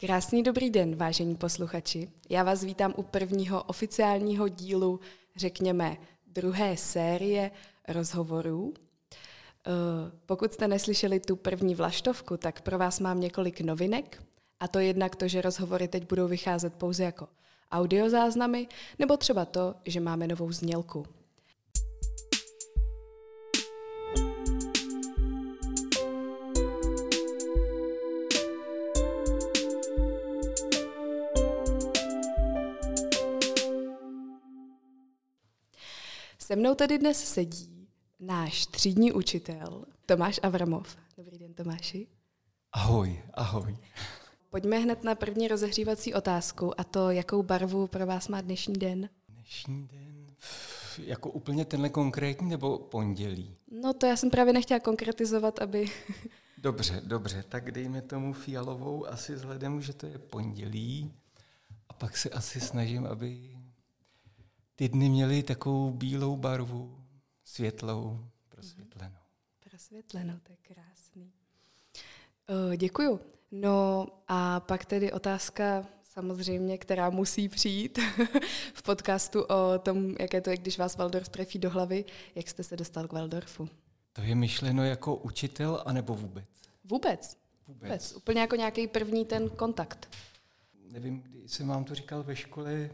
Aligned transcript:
Krásný 0.00 0.42
dobrý 0.42 0.70
den, 0.70 0.96
vážení 0.96 1.36
posluchači. 1.36 2.10
Já 2.28 2.42
vás 2.42 2.64
vítám 2.64 2.94
u 2.96 3.02
prvního 3.02 3.62
oficiálního 3.62 4.48
dílu, 4.48 5.00
řekněme, 5.36 5.96
druhé 6.26 6.76
série 6.76 7.50
rozhovorů. 7.88 8.74
Eh, 8.76 9.70
pokud 10.26 10.52
jste 10.52 10.68
neslyšeli 10.68 11.20
tu 11.20 11.36
první 11.36 11.74
vlaštovku, 11.74 12.36
tak 12.36 12.60
pro 12.60 12.78
vás 12.78 13.00
mám 13.00 13.20
několik 13.20 13.60
novinek. 13.60 14.22
A 14.60 14.68
to 14.68 14.78
jednak 14.78 15.16
to, 15.16 15.28
že 15.28 15.42
rozhovory 15.42 15.88
teď 15.88 16.08
budou 16.08 16.28
vycházet 16.28 16.74
pouze 16.74 17.04
jako 17.04 17.28
audiozáznamy, 17.72 18.68
nebo 18.98 19.16
třeba 19.16 19.44
to, 19.44 19.74
že 19.84 20.00
máme 20.00 20.26
novou 20.26 20.52
znělku. 20.52 21.06
Se 36.46 36.56
mnou 36.56 36.74
tady 36.74 36.98
dnes 36.98 37.24
sedí 37.24 37.88
náš 38.20 38.66
třídní 38.66 39.12
učitel 39.12 39.84
Tomáš 40.06 40.40
Avramov. 40.42 40.96
Dobrý 41.16 41.38
den, 41.38 41.54
Tomáši. 41.54 42.06
Ahoj, 42.72 43.22
ahoj. 43.34 43.76
Pojďme 44.50 44.78
hned 44.78 45.04
na 45.04 45.14
první 45.14 45.48
rozehřívací 45.48 46.14
otázku 46.14 46.80
a 46.80 46.84
to, 46.84 47.10
jakou 47.10 47.42
barvu 47.42 47.86
pro 47.86 48.06
vás 48.06 48.28
má 48.28 48.40
dnešní 48.40 48.74
den? 48.74 49.08
Dnešní 49.28 49.88
den, 49.92 50.26
jako 50.98 51.30
úplně 51.30 51.64
tenhle 51.64 51.88
konkrétní 51.88 52.48
nebo 52.48 52.78
pondělí? 52.78 53.56
No 53.82 53.94
to 53.94 54.06
já 54.06 54.16
jsem 54.16 54.30
právě 54.30 54.52
nechtěla 54.52 54.80
konkretizovat, 54.80 55.58
aby... 55.58 55.86
Dobře, 56.58 57.02
dobře, 57.04 57.44
tak 57.48 57.70
dejme 57.70 58.02
tomu 58.02 58.32
fialovou 58.32 59.06
asi 59.06 59.34
vzhledem, 59.34 59.82
že 59.82 59.92
to 59.92 60.06
je 60.06 60.18
pondělí 60.18 61.12
a 61.88 61.92
pak 61.92 62.16
se 62.16 62.30
asi 62.30 62.60
snažím, 62.60 63.06
aby 63.06 63.55
ty 64.76 64.88
dny 64.88 65.08
měly 65.08 65.42
takovou 65.42 65.90
bílou 65.90 66.36
barvu, 66.36 66.98
světlou, 67.44 68.20
prosvětlenou. 68.48 69.16
Prosvětlenou, 69.70 70.34
to 70.42 70.52
je 70.52 70.58
krásný. 70.62 71.32
O, 72.48 72.76
děkuju. 72.76 73.20
No 73.50 74.06
a 74.28 74.60
pak 74.60 74.84
tedy 74.84 75.12
otázka 75.12 75.86
samozřejmě, 76.04 76.78
která 76.78 77.10
musí 77.10 77.48
přijít 77.48 77.98
v 78.74 78.82
podcastu 78.82 79.42
o 79.42 79.78
tom, 79.78 80.14
jaké 80.20 80.40
to 80.40 80.50
je, 80.50 80.56
když 80.56 80.78
vás 80.78 80.96
Waldorf 80.96 81.28
trefí 81.28 81.58
do 81.58 81.70
hlavy. 81.70 82.04
Jak 82.34 82.48
jste 82.48 82.62
se 82.62 82.76
dostal 82.76 83.08
k 83.08 83.12
Waldorfu? 83.12 83.68
To 84.12 84.22
je 84.22 84.34
myšleno 84.34 84.84
jako 84.84 85.16
učitel, 85.16 85.82
anebo 85.86 86.14
vůbec? 86.14 86.44
Vůbec. 86.84 87.38
Vůbec. 87.68 87.82
vůbec. 87.82 88.16
Úplně 88.16 88.40
jako 88.40 88.56
nějaký 88.56 88.86
první 88.86 89.24
ten 89.24 89.48
kontakt. 89.48 90.08
Nevím, 90.92 91.20
kdy 91.20 91.48
jsem 91.48 91.68
vám 91.68 91.84
to 91.84 91.94
říkal 91.94 92.22
ve 92.22 92.36
škole, 92.36 92.90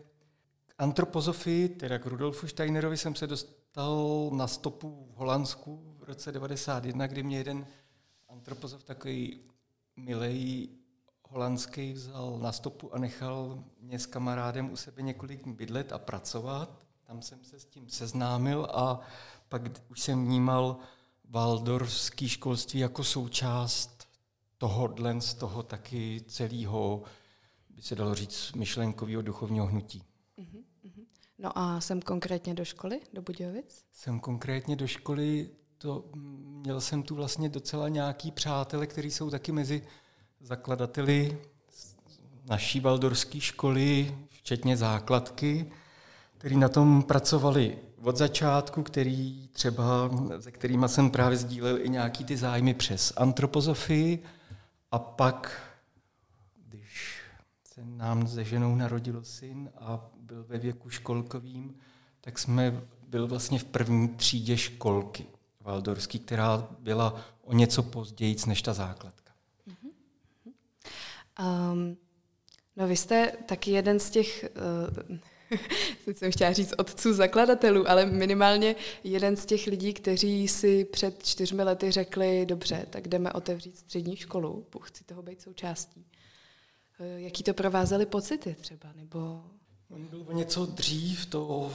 antropozofii, 0.83 1.69
teda 1.69 1.99
k 1.99 2.07
Rudolfu 2.07 2.49
Steinerovi, 2.49 2.97
jsem 2.97 3.15
se 3.15 3.27
dostal 3.27 4.31
na 4.33 4.47
stopu 4.47 5.09
v 5.11 5.17
Holandsku 5.17 5.97
v 5.99 6.03
roce 6.03 6.33
91, 6.33 7.07
kdy 7.07 7.23
mě 7.23 7.39
jeden 7.39 7.67
antropozof 8.29 8.85
takový 8.85 9.41
milej 9.97 10.69
holandský 11.29 11.93
vzal 11.93 12.39
na 12.39 12.53
stopu 12.53 12.95
a 12.95 12.99
nechal 12.99 13.65
mě 13.81 13.99
s 13.99 14.07
kamarádem 14.07 14.73
u 14.73 14.77
sebe 14.77 15.03
několik 15.03 15.47
bydlet 15.47 15.93
a 15.93 15.99
pracovat. 15.99 16.85
Tam 17.07 17.23
jsem 17.23 17.45
se 17.45 17.61
s 17.61 17.65
tím 17.65 17.89
seznámil 17.89 18.69
a 18.73 19.01
pak 19.49 19.63
už 19.89 20.01
jsem 20.01 20.25
vnímal 20.25 20.77
valdorský 21.25 22.29
školství 22.29 22.81
jako 22.81 23.05
součást 23.05 24.09
tohohle 24.59 25.21
z 25.21 25.35
toho 25.35 25.63
taky 25.63 26.25
celého, 26.29 27.03
by 27.71 27.83
se 27.83 27.95
dalo 27.95 28.15
říct, 28.15 28.53
myšlenkového 28.53 29.23
duchovního 29.23 29.67
hnutí. 29.67 30.12
No 31.43 31.59
a 31.59 31.81
jsem 31.81 32.03
konkrétně 32.03 32.55
do 32.55 32.65
školy, 32.65 33.01
do 33.13 33.23
Budějovic? 33.23 33.85
Jsem 33.93 34.21
konkrétně 34.21 34.77
do 34.77 34.87
školy, 34.87 35.49
to 35.79 36.05
měl 36.63 36.81
jsem 36.81 37.03
tu 37.03 37.15
vlastně 37.15 37.49
docela 37.49 37.89
nějaký 37.89 38.31
přátele, 38.31 38.87
kteří 38.87 39.11
jsou 39.11 39.31
taky 39.31 39.53
mezi 39.53 39.83
zakladateli 40.41 41.39
naší 42.45 42.81
valdorské 42.81 43.41
školy, 43.41 44.19
včetně 44.31 44.77
základky, 44.77 45.71
který 46.39 46.57
na 46.57 46.69
tom 46.69 47.03
pracovali 47.03 47.79
od 48.03 48.17
začátku, 48.17 48.83
který 48.83 49.49
třeba, 49.49 50.11
se 50.41 50.53
kterými 50.53 50.89
jsem 50.89 51.11
právě 51.11 51.39
sdílel 51.39 51.79
i 51.79 51.89
nějaký 51.89 52.25
ty 52.25 52.37
zájmy 52.37 52.75
přes 52.75 53.13
antropozofii 53.17 54.23
a 54.91 54.99
pak, 54.99 55.72
se 57.83 57.97
nám 57.97 58.27
se 58.27 58.45
ženou 58.45 58.75
narodil 58.75 59.25
syn 59.25 59.71
a 59.77 60.11
byl 60.21 60.45
ve 60.45 60.59
věku 60.59 60.91
školkovým, 60.91 61.75
tak 62.21 62.39
jsme 62.39 62.83
byl 63.09 63.27
vlastně 63.27 63.59
v 63.59 63.65
první 63.65 64.09
třídě 64.09 64.57
školky 64.57 65.27
valdorský, 65.61 66.19
která 66.19 66.69
byla 66.79 67.21
o 67.45 67.53
něco 67.53 67.83
později 67.83 68.37
než 68.47 68.63
ta 68.63 68.73
základka. 68.73 69.33
Um, 71.41 71.97
no 72.77 72.89
vy 72.89 72.97
jste 72.97 73.33
taky 73.47 73.71
jeden 73.71 74.01
z 74.01 74.11
těch, 74.11 74.45
uh, 75.11 75.19
teď 76.05 76.17
jsem 76.17 76.33
chtěla 76.33 76.53
říct 76.53 76.75
otců 76.79 77.15
zakladatelů, 77.15 77.91
ale 77.91 78.07
minimálně 78.07 78.77
jeden 79.05 79.37
z 79.37 79.47
těch 79.47 79.67
lidí, 79.67 79.95
kteří 79.95 80.49
si 80.49 80.85
před 80.85 81.27
čtyřmi 81.27 81.63
lety 81.63 81.91
řekli, 81.91 82.47
dobře, 82.47 82.87
tak 82.91 83.09
jdeme 83.09 83.33
otevřít 83.33 83.79
střední 83.79 84.17
školu, 84.17 84.67
chci 84.81 85.05
toho 85.05 85.23
být 85.23 85.41
součástí. 85.43 86.07
Uh, 87.03 87.21
jaký 87.21 87.43
to 87.43 87.55
provázely 87.55 88.07
pocity 88.07 88.57
třeba, 88.61 88.89
nebo 88.97 89.45
On 89.91 90.07
byl 90.07 90.25
o 90.27 90.33
něco 90.33 90.67
dřív, 90.67 91.27
to 91.27 91.73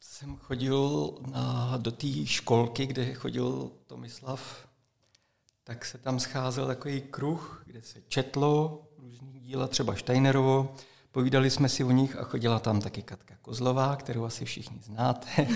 jsem 0.00 0.36
chodil 0.36 1.14
na, 1.26 1.76
do 1.76 1.92
té 1.92 2.26
školky, 2.26 2.86
kde 2.86 3.14
chodil 3.14 3.70
Tomislav, 3.86 4.68
tak 5.64 5.84
se 5.84 5.98
tam 5.98 6.20
scházel 6.20 6.66
takový 6.66 7.00
kruh, 7.00 7.62
kde 7.66 7.82
se 7.82 8.02
četlo 8.08 8.82
různý 8.98 9.40
díla, 9.40 9.68
třeba 9.68 9.96
Steinerovo, 9.96 10.74
povídali 11.12 11.50
jsme 11.50 11.68
si 11.68 11.84
o 11.84 11.90
nich 11.90 12.16
a 12.16 12.24
chodila 12.24 12.58
tam 12.58 12.80
taky 12.80 13.02
Katka 13.02 13.34
Kozlová, 13.42 13.96
kterou 13.96 14.24
asi 14.24 14.44
všichni 14.44 14.78
znáte. 14.82 15.48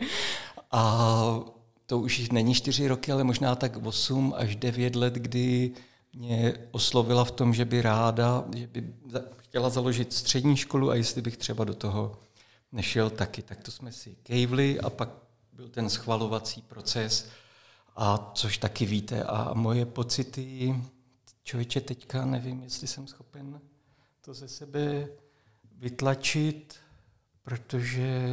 a 0.70 1.40
to 1.86 1.98
už 1.98 2.30
není 2.30 2.54
čtyři 2.54 2.88
roky, 2.88 3.12
ale 3.12 3.24
možná 3.24 3.54
tak 3.54 3.76
osm 3.76 4.34
až 4.36 4.56
devět 4.56 4.96
let, 4.96 5.14
kdy 5.14 5.72
mě 6.16 6.54
oslovila 6.70 7.24
v 7.24 7.30
tom, 7.30 7.54
že 7.54 7.64
by 7.64 7.82
ráda, 7.82 8.44
že 8.56 8.66
by 8.66 8.94
chtěla 9.36 9.70
založit 9.70 10.12
střední 10.12 10.56
školu 10.56 10.90
a 10.90 10.94
jestli 10.94 11.22
bych 11.22 11.36
třeba 11.36 11.64
do 11.64 11.74
toho 11.74 12.18
nešel 12.72 13.10
taky. 13.10 13.42
Tak 13.42 13.62
to 13.62 13.70
jsme 13.70 13.92
si 13.92 14.16
kejvli 14.22 14.80
a 14.80 14.90
pak 14.90 15.08
byl 15.52 15.68
ten 15.68 15.90
schvalovací 15.90 16.62
proces, 16.62 17.28
a 17.96 18.30
což 18.34 18.58
taky 18.58 18.86
víte. 18.86 19.24
A 19.24 19.54
moje 19.54 19.86
pocity, 19.86 20.76
člověče, 21.42 21.80
teďka 21.80 22.24
nevím, 22.24 22.62
jestli 22.62 22.86
jsem 22.86 23.06
schopen 23.06 23.60
to 24.20 24.34
ze 24.34 24.48
sebe 24.48 25.08
vytlačit, 25.78 26.76
protože 27.42 28.30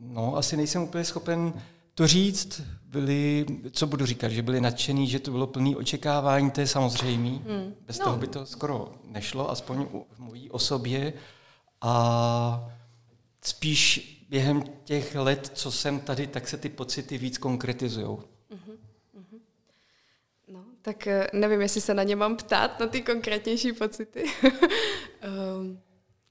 no, 0.00 0.36
asi 0.36 0.56
nejsem 0.56 0.82
úplně 0.82 1.04
schopen 1.04 1.62
to 1.94 2.06
říct, 2.06 2.62
byli, 2.84 3.46
co 3.70 3.86
budu 3.86 4.06
říkat, 4.06 4.28
že 4.28 4.42
byli 4.42 4.60
nadšený, 4.60 5.08
že 5.08 5.18
to 5.18 5.30
bylo 5.30 5.46
plný 5.46 5.76
očekávání, 5.76 6.50
to 6.50 6.60
je 6.60 6.66
samozřejmé. 6.66 7.28
Hmm. 7.28 7.74
Bez 7.86 7.98
no. 7.98 8.04
toho 8.04 8.16
by 8.16 8.26
to 8.26 8.46
skoro 8.46 8.92
nešlo, 9.04 9.50
aspoň 9.50 9.86
v 10.12 10.18
mojí 10.18 10.50
osobě. 10.50 11.12
A 11.80 12.70
spíš 13.44 14.08
během 14.28 14.64
těch 14.84 15.14
let, 15.14 15.50
co 15.54 15.72
jsem 15.72 16.00
tady, 16.00 16.26
tak 16.26 16.48
se 16.48 16.56
ty 16.56 16.68
pocity 16.68 17.18
víc 17.18 17.38
konkretizují. 17.38 18.06
Uh-huh. 18.06 18.76
Uh-huh. 19.16 19.40
No, 20.48 20.64
tak 20.82 21.06
eh, 21.06 21.26
nevím, 21.32 21.60
jestli 21.60 21.80
se 21.80 21.94
na 21.94 22.02
ně 22.02 22.16
mám 22.16 22.36
ptát, 22.36 22.80
na 22.80 22.86
ty 22.86 23.02
konkrétnější 23.02 23.72
pocity. 23.72 24.24
um, 24.24 25.80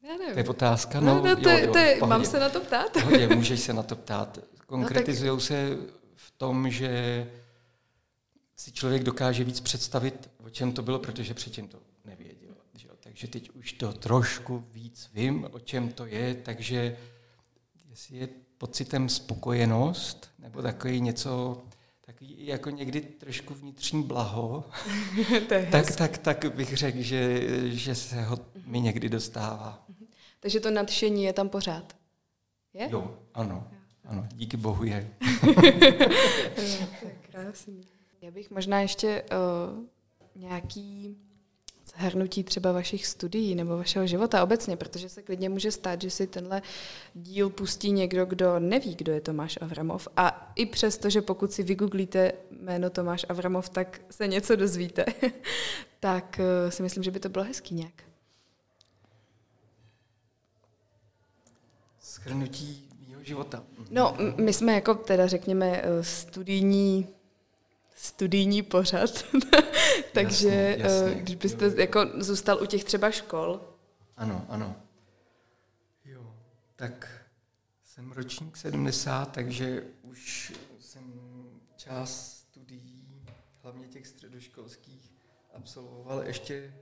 já 0.03 0.17
nevím. 0.17 0.33
To 0.33 0.39
je 0.39 0.49
otázka? 0.49 0.99
No, 0.99 1.15
no, 1.15 1.21
no 1.23 1.35
to, 1.35 1.49
jo, 1.49 1.57
jo, 1.57 1.71
to 1.71 1.77
je, 1.77 1.99
mám 2.05 2.25
se 2.25 2.39
na 2.39 2.49
to 2.49 2.59
ptát? 2.59 2.93
Pohodě, 2.93 3.27
můžeš 3.27 3.59
se 3.59 3.73
na 3.73 3.83
to 3.83 3.95
ptát. 3.95 4.39
Konkretizují 4.71 5.29
no, 5.29 5.35
tak... 5.35 5.45
se 5.45 5.77
v 6.15 6.31
tom, 6.31 6.69
že 6.69 7.27
si 8.55 8.71
člověk 8.71 9.03
dokáže 9.03 9.43
víc 9.43 9.59
představit, 9.59 10.29
o 10.45 10.49
čem 10.49 10.71
to 10.71 10.81
bylo, 10.81 10.99
protože 10.99 11.33
předtím 11.33 11.67
to 11.67 11.79
nevěděl. 12.05 12.55
Že? 12.75 12.87
Takže 12.99 13.27
teď 13.27 13.49
už 13.49 13.73
to 13.73 13.93
trošku 13.93 14.63
víc 14.71 15.09
vím, 15.13 15.47
o 15.51 15.59
čem 15.59 15.89
to 15.89 16.05
je, 16.05 16.35
takže 16.35 16.97
jestli 17.89 18.17
je 18.17 18.29
pocitem 18.57 19.09
spokojenost, 19.09 20.29
nebo 20.39 20.61
takový 20.61 21.01
něco, 21.01 21.61
takový 22.05 22.47
jako 22.47 22.69
někdy 22.69 23.01
trošku 23.01 23.53
vnitřní 23.53 24.03
blaho, 24.03 24.63
tak, 25.71 25.95
tak, 25.95 26.17
tak 26.17 26.55
bych 26.55 26.77
řekl, 26.77 27.01
že, 27.01 27.41
že 27.69 27.95
se 27.95 28.23
ho 28.23 28.37
mi 28.65 28.81
někdy 28.81 29.09
dostává. 29.09 29.85
Takže 30.39 30.59
to 30.59 30.71
nadšení 30.71 31.23
je 31.23 31.33
tam 31.33 31.49
pořád? 31.49 31.95
Je? 32.73 32.87
Jo, 32.91 33.17
ano. 33.33 33.71
Ano, 34.05 34.27
díky 34.33 34.57
bohu 34.57 34.83
je. 34.83 35.13
krásný. 37.31 37.81
Já 38.21 38.31
bych 38.31 38.51
možná 38.51 38.81
ještě 38.81 39.23
uh, 39.23 40.41
nějaký 40.41 41.17
zhrnutí 41.97 42.43
třeba 42.43 42.71
vašich 42.71 43.07
studií 43.07 43.55
nebo 43.55 43.77
vašeho 43.77 44.07
života 44.07 44.43
obecně, 44.43 44.77
protože 44.77 45.09
se 45.09 45.21
klidně 45.21 45.49
může 45.49 45.71
stát, 45.71 46.01
že 46.01 46.09
si 46.09 46.27
tenhle 46.27 46.61
díl 47.13 47.49
pustí 47.49 47.91
někdo, 47.91 48.25
kdo 48.25 48.59
neví, 48.59 48.95
kdo 48.95 49.11
je 49.11 49.21
Tomáš 49.21 49.59
Avramov. 49.61 50.07
A 50.17 50.51
i 50.55 50.65
přesto, 50.65 51.09
že 51.09 51.21
pokud 51.21 51.51
si 51.51 51.63
vygooglíte 51.63 52.31
jméno 52.51 52.89
Tomáš 52.89 53.25
Avramov, 53.29 53.69
tak 53.69 54.01
se 54.09 54.27
něco 54.27 54.55
dozvíte, 54.55 55.05
tak 55.99 56.39
eh, 56.39 56.71
si 56.71 56.83
myslím, 56.83 57.03
že 57.03 57.11
by 57.11 57.19
to 57.19 57.29
bylo 57.29 57.45
hezký 57.45 57.75
nějak. 57.75 58.03
Schrnutí 62.01 62.87
mého 62.87 62.90
života. 63.21 63.63
No, 63.89 64.17
my 64.37 64.53
jsme 64.53 64.73
jako 64.73 64.95
teda 64.95 65.27
řekněme 65.27 65.81
eh, 65.83 66.03
studijní 66.03 67.07
studijní 67.95 68.61
pořad, 68.61 69.25
takže 70.13 70.75
jasně, 70.77 70.83
jasně. 70.83 71.21
když 71.21 71.35
byste 71.35 71.65
jo, 71.65 71.71
jo. 71.71 71.79
jako 71.79 72.05
zůstal 72.17 72.61
u 72.61 72.65
těch 72.65 72.83
třeba 72.83 73.11
škol. 73.11 73.61
Ano, 74.17 74.45
ano. 74.49 74.75
Jo, 76.05 76.35
tak 76.75 77.25
jsem 77.83 78.11
ročník 78.11 78.57
70, 78.57 79.31
takže 79.31 79.83
už 80.03 80.53
jsem 80.79 81.03
část 81.75 82.37
studií, 82.37 83.25
hlavně 83.63 83.87
těch 83.87 84.07
středoškolských, 84.07 85.11
absolvoval 85.53 86.23
ještě 86.23 86.73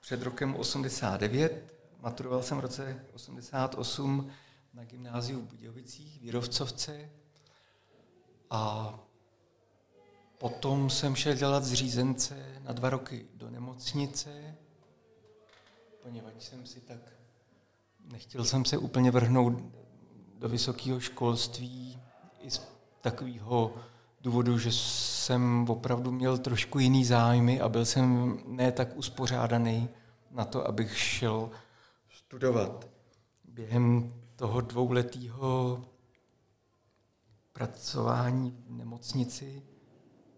před 0.00 0.22
rokem 0.22 0.56
89. 0.56 1.74
Maturoval 2.00 2.42
jsem 2.42 2.58
v 2.58 2.60
roce 2.60 3.04
88 3.12 4.30
na 4.74 4.84
gymnáziu 4.84 5.40
v 5.40 5.44
Budějovicích, 5.44 6.20
Vírovcovce. 6.20 7.10
A 8.50 8.94
potom 10.38 10.90
jsem 10.90 11.16
šel 11.16 11.34
dělat 11.34 11.64
zřízence 11.64 12.60
na 12.64 12.72
dva 12.72 12.90
roky 12.90 13.26
do 13.34 13.50
nemocnice, 13.50 14.56
poněvadž 16.02 16.44
jsem 16.44 16.66
si 16.66 16.80
tak, 16.80 16.98
nechtěl 18.12 18.44
jsem 18.44 18.64
se 18.64 18.78
úplně 18.78 19.10
vrhnout 19.10 19.54
do 20.38 20.48
vysokého 20.48 21.00
školství 21.00 21.98
i 22.40 22.50
z 22.50 22.62
takového 23.00 23.74
důvodu, 24.20 24.58
že 24.58 24.72
jsem 24.72 25.70
opravdu 25.70 26.10
měl 26.10 26.38
trošku 26.38 26.78
jiný 26.78 27.04
zájmy 27.04 27.60
a 27.60 27.68
byl 27.68 27.84
jsem 27.84 28.38
ne 28.46 28.72
tak 28.72 28.96
uspořádaný 28.96 29.88
na 30.30 30.44
to, 30.44 30.68
abych 30.68 30.98
šel 30.98 31.50
studovat. 32.08 32.88
Během 33.44 34.12
toho 34.42 34.60
dvouletého 34.60 35.84
pracování 37.52 38.56
v 38.66 38.70
nemocnici 38.70 39.62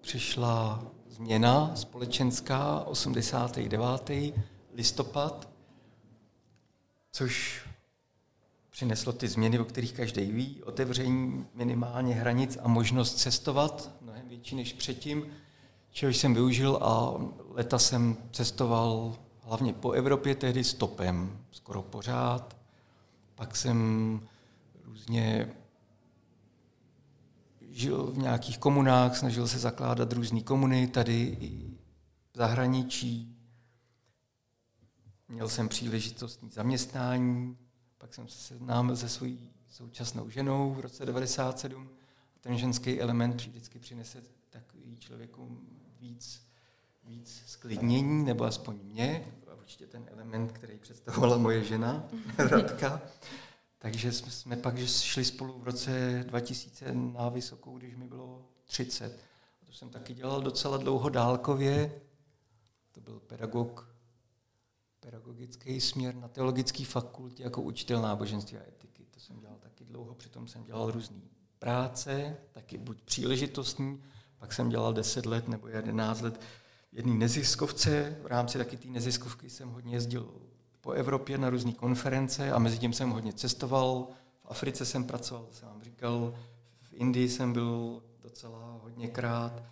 přišla 0.01 0.85
změna 1.09 1.77
společenská 1.77 2.81
89. 2.81 4.11
listopad, 4.75 5.49
což 7.13 7.63
přineslo 8.71 9.13
ty 9.13 9.29
změny, 9.29 9.59
o 9.59 9.65
kterých 9.65 9.93
každý 9.93 10.33
ví, 10.33 10.63
otevření 10.63 11.47
minimálně 11.55 12.15
hranic 12.15 12.59
a 12.63 12.69
možnost 12.69 13.15
cestovat, 13.15 13.91
mnohem 14.01 14.29
větší 14.29 14.57
než 14.57 14.73
předtím, 14.73 15.27
čehož 15.91 16.17
jsem 16.17 16.35
využil 16.35 16.79
a 16.83 17.15
leta 17.49 17.79
jsem 17.79 18.17
cestoval 18.33 19.15
hlavně 19.43 19.73
po 19.73 19.93
Evropě, 19.93 20.35
tehdy 20.35 20.65
stopem, 20.65 21.45
skoro 21.51 21.83
pořád. 21.83 22.64
Pak 23.35 23.57
jsem 23.57 24.21
různě 24.85 25.55
žil 27.61 28.07
v 28.07 28.19
nějakých 28.19 28.59
komunách, 28.59 29.17
snažil 29.17 29.49
se 29.49 29.59
zakládat 29.59 30.13
různé 30.13 30.41
komuny 30.41 30.87
tady 30.87 31.23
i 31.41 31.79
v 32.33 32.37
zahraničí. 32.37 33.37
Měl 35.29 35.49
jsem 35.49 35.69
příležitostní 35.69 36.51
zaměstnání, 36.51 37.57
pak 37.99 38.15
jsem 38.15 38.29
se 38.29 38.39
seznámil 38.39 38.97
se 38.97 39.09
svojí 39.09 39.51
současnou 39.69 40.31
ženou 40.31 40.75
v 40.75 40.81
roce 40.81 41.07
97 41.07 41.89
a 42.37 42.39
ten 42.41 42.59
ženský 42.59 43.01
element 43.01 43.35
vždycky 43.35 43.79
přinese 43.79 44.23
takový 44.51 44.97
člověku 44.97 45.59
víc, 46.01 46.47
víc 47.05 47.43
sklidnění, 47.47 48.25
nebo 48.25 48.45
aspoň 48.45 48.79
mě, 48.83 49.25
určitě 49.65 49.87
ten 49.87 50.09
element, 50.13 50.53
který 50.53 50.79
představovala 50.79 51.39
moje 51.39 51.65
žena, 51.65 52.05
Radka. 52.39 53.03
Takže 53.79 54.13
jsme 54.13 54.57
pak 54.57 54.79
že 54.79 54.87
šli 54.87 55.25
spolu 55.25 55.59
v 55.59 55.65
roce 55.65 56.25
2000 56.29 56.93
na 56.95 57.29
Vysokou, 57.29 57.79
když 57.79 57.97
mi 57.97 58.05
bylo 58.05 58.49
30. 58.65 59.21
A 59.63 59.67
to 59.67 59.73
jsem 59.73 59.91
taky 59.91 60.15
dělal 60.15 60.43
docela 60.43 60.77
dlouho 60.77 61.09
dálkově. 61.09 62.01
To 62.93 63.01
byl 63.01 63.21
pedagog, 63.21 63.95
pedagogický 65.01 65.81
směr 65.81 66.15
na 66.15 66.29
teologické 66.29 66.85
fakultě 66.85 67.43
jako 67.43 67.63
učitel 67.63 68.03
náboženství 68.03 68.59
a 68.59 68.69
etiky. 68.69 69.07
To 69.11 69.21
jsem 69.21 69.41
dělal 69.41 69.57
taky 69.61 69.85
dlouho, 69.85 70.15
přitom 70.15 70.49
jsem 70.49 70.65
dělal 70.65 70.91
různé 70.91 71.21
práce, 71.59 72.37
taky 72.53 72.79
buď 72.79 73.03
příležitostní, 73.03 74.03
pak 74.39 74.53
jsem 74.53 74.69
dělal 74.69 74.93
10 74.93 75.27
let 75.27 75.49
nebo 75.49 75.69
11 75.69 76.21
let 76.21 76.41
jedné 76.95 77.15
neziskovce. 77.15 78.17
V 78.23 78.27
rámci 78.27 78.59
taky 78.59 78.77
té 78.77 78.89
neziskovky 78.89 79.51
jsem 79.51 79.69
hodně 79.69 79.95
jezdil 79.95 80.33
po 80.81 80.93
Evropě 80.93 81.39
na 81.39 81.51
různé 81.51 81.73
konference 81.73 82.53
a 82.53 82.59
mezi 82.59 82.79
tím 82.79 82.93
jsem 82.93 83.11
hodně 83.11 83.33
cestoval. 83.33 84.09
V 84.39 84.47
Africe 84.47 84.85
jsem 84.85 85.05
pracoval, 85.05 85.47
jsem 85.53 85.69
vám 85.69 85.83
říkal, 85.83 86.35
v 86.81 86.93
Indii 86.93 87.29
jsem 87.29 87.53
byl 87.53 88.03
docela 88.23 88.79
hodněkrát, 88.83 89.63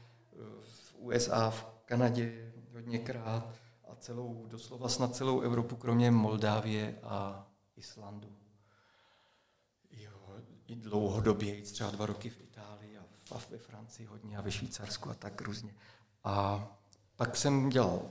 v 0.60 0.94
USA, 0.98 1.50
v 1.50 1.64
Kanadě 1.84 2.52
hodněkrát 2.72 3.54
a 3.88 3.94
celou, 3.96 4.46
doslova 4.46 4.88
snad 4.88 5.16
celou 5.16 5.40
Evropu, 5.40 5.76
kromě 5.76 6.10
Moldávie 6.10 6.98
a 7.02 7.46
Islandu. 7.76 8.36
Jo, 9.90 10.12
i 10.66 10.76
dlouhodobě, 10.76 11.62
třeba 11.62 11.90
dva 11.90 12.06
roky 12.06 12.30
v 12.30 12.40
Itálii 12.40 12.98
a 12.98 13.04
ve 13.50 13.58
Francii 13.58 14.06
hodně 14.06 14.36
a 14.36 14.40
ve 14.40 14.52
Švýcarsku 14.52 15.10
a 15.10 15.14
tak 15.14 15.40
různě. 15.40 15.74
A 16.24 16.66
pak 17.22 17.36
jsem 17.36 17.68
dělal 17.68 18.10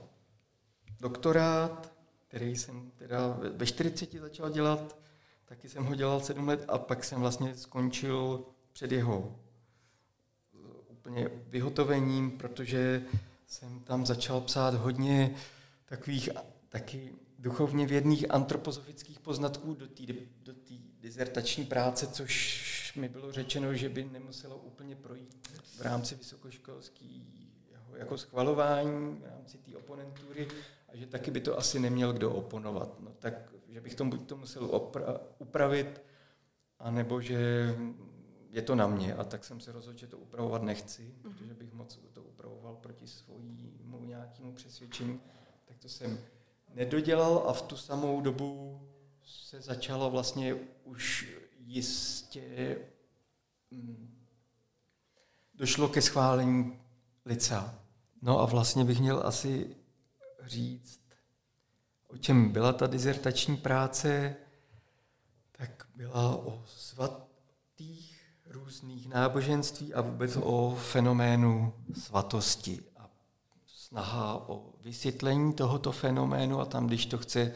doktorát, 1.00 1.92
který 2.28 2.56
jsem 2.56 2.90
teda 2.90 3.38
ve 3.56 3.66
40 3.66 4.12
začal 4.12 4.50
dělat, 4.50 4.98
taky 5.44 5.68
jsem 5.68 5.84
ho 5.84 5.94
dělal 5.94 6.20
7 6.20 6.48
let 6.48 6.64
a 6.68 6.78
pak 6.78 7.04
jsem 7.04 7.20
vlastně 7.20 7.56
skončil 7.56 8.44
před 8.72 8.92
jeho 8.92 9.38
eh, 10.54 10.58
úplně 10.88 11.28
vyhotovením, 11.46 12.30
protože 12.30 13.02
jsem 13.46 13.80
tam 13.80 14.06
začal 14.06 14.40
psát 14.40 14.74
hodně 14.74 15.34
takových 15.84 16.28
taky 16.68 17.12
duchovně 17.38 17.86
vědných 17.86 18.30
antropozofických 18.30 19.20
poznatků 19.20 19.74
do 19.74 19.86
té 19.86 20.02
do 20.42 20.52
dizertační 21.00 21.64
práce, 21.64 22.06
což 22.06 22.92
mi 22.96 23.08
bylo 23.08 23.32
řečeno, 23.32 23.74
že 23.74 23.88
by 23.88 24.04
nemuselo 24.04 24.56
úplně 24.56 24.96
projít 24.96 25.48
v 25.76 25.80
rámci 25.80 26.14
vysokoškolského 26.14 26.82
jako 27.96 28.18
schvalování, 28.18 29.16
v 29.20 29.26
rámci 29.26 29.58
té 29.58 29.76
oponentury, 29.76 30.48
a 30.88 30.96
že 30.96 31.06
taky 31.06 31.30
by 31.30 31.40
to 31.40 31.58
asi 31.58 31.80
neměl 31.80 32.12
kdo 32.12 32.32
oponovat. 32.32 33.00
No, 33.00 33.10
tak, 33.18 33.34
že 33.68 33.80
bych 33.80 33.94
to 33.94 34.04
buď 34.04 34.28
to 34.28 34.36
musel 34.36 34.66
opra- 34.66 35.20
upravit, 35.38 36.02
anebo 36.78 37.20
že 37.20 37.68
je 38.50 38.62
to 38.62 38.74
na 38.74 38.86
mě. 38.86 39.14
A 39.14 39.24
tak 39.24 39.44
jsem 39.44 39.60
se 39.60 39.72
rozhodl, 39.72 39.98
že 39.98 40.06
to 40.06 40.18
upravovat 40.18 40.62
nechci, 40.62 41.02
mm-hmm. 41.02 41.22
protože 41.22 41.54
bych 41.54 41.72
moc 41.72 41.98
to 42.12 42.22
upravoval 42.22 42.76
proti 42.76 43.06
svojímu 43.06 44.00
nějakému 44.04 44.52
přesvědčení. 44.52 45.20
Tak 45.64 45.78
to 45.78 45.88
jsem 45.88 46.18
nedodělal 46.74 47.44
a 47.46 47.52
v 47.52 47.62
tu 47.62 47.76
samou 47.76 48.20
dobu 48.20 48.80
se 49.24 49.60
začalo 49.60 50.10
vlastně 50.10 50.54
už 50.84 51.28
jistě 51.58 52.78
mm, 53.70 54.18
došlo 55.54 55.88
ke 55.88 56.02
schválení 56.02 56.80
lica. 57.24 57.81
No 58.22 58.40
a 58.40 58.46
vlastně 58.46 58.84
bych 58.84 59.00
měl 59.00 59.22
asi 59.24 59.76
říct, 60.46 61.00
o 62.08 62.16
čem 62.16 62.48
byla 62.48 62.72
ta 62.72 62.86
dizertační 62.86 63.56
práce, 63.56 64.36
tak 65.52 65.86
byla 65.94 66.36
o 66.36 66.62
svatých 66.66 68.20
různých 68.46 69.08
náboženství 69.08 69.94
a 69.94 70.00
vůbec 70.00 70.36
o 70.40 70.76
fenoménu 70.80 71.74
svatosti. 71.94 72.82
A 72.96 73.10
snaha 73.66 74.48
o 74.48 74.72
vysvětlení 74.80 75.52
tohoto 75.52 75.92
fenoménu 75.92 76.60
a 76.60 76.64
tam, 76.64 76.86
když 76.86 77.06
to 77.06 77.18
chce 77.18 77.54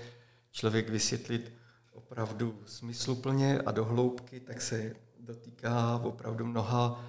člověk 0.51 0.89
vysvětlit 0.89 1.53
opravdu 1.93 2.63
smysluplně 2.67 3.59
a 3.59 3.71
dohloubky, 3.73 4.41
tak 4.41 4.63
se 4.63 4.97
dotýká 5.21 6.01
opravdu 6.05 6.47
mnoha 6.47 7.05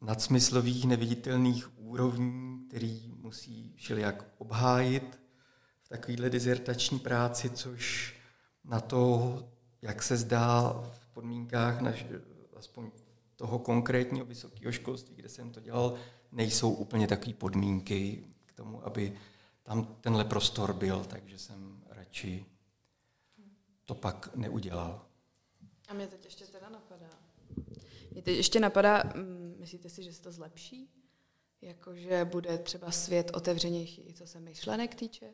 nadsmyslových, 0.00 0.84
neviditelných 0.84 1.78
úrovní, 1.78 2.53
který 2.74 3.12
musí 3.16 3.72
všelijak 3.76 4.24
obhájit 4.38 5.20
v 5.82 5.88
takovéhle 5.88 6.30
dizertační 6.30 6.98
práci, 6.98 7.50
což 7.50 8.14
na 8.64 8.80
to, 8.80 9.38
jak 9.82 10.02
se 10.02 10.16
zdá 10.16 10.72
v 10.92 11.06
podmínkách 11.06 11.80
naš, 11.80 12.06
aspoň 12.56 12.90
toho 13.36 13.58
konkrétního 13.58 14.26
vysokého 14.26 14.72
školství, 14.72 15.16
kde 15.16 15.28
jsem 15.28 15.50
to 15.50 15.60
dělal, 15.60 15.94
nejsou 16.32 16.70
úplně 16.70 17.06
takové 17.06 17.34
podmínky, 17.34 18.24
tomu, 18.54 18.86
aby 18.86 19.18
tam 19.62 19.96
tenhle 20.00 20.24
prostor 20.24 20.72
byl, 20.72 21.04
takže 21.04 21.38
jsem 21.38 21.82
radši 21.88 22.46
to 23.84 23.94
pak 23.94 24.36
neudělal. 24.36 25.06
A 25.88 25.94
mě 25.94 26.06
teď 26.06 26.24
ještě 26.24 26.46
teda 26.46 26.68
napadá. 26.68 27.10
Mě 28.10 28.22
teď 28.22 28.36
ještě 28.36 28.60
napadá, 28.60 29.02
mm, 29.14 29.54
myslíte 29.58 29.88
si, 29.88 30.02
že 30.02 30.12
se 30.12 30.22
to 30.22 30.32
zlepší? 30.32 31.03
Jakože 31.64 32.24
bude 32.24 32.58
třeba 32.58 32.90
svět 32.90 33.30
otevřenější, 33.34 34.12
co 34.14 34.26
se 34.26 34.40
myšlenek 34.40 34.94
týče? 34.94 35.30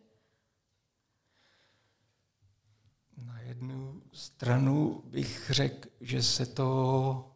Na 3.17 3.41
jednu 3.41 4.03
stranu 4.13 5.03
bych 5.07 5.51
řekl, 5.51 5.89
že 6.01 6.23
se 6.23 6.47
to 6.47 7.33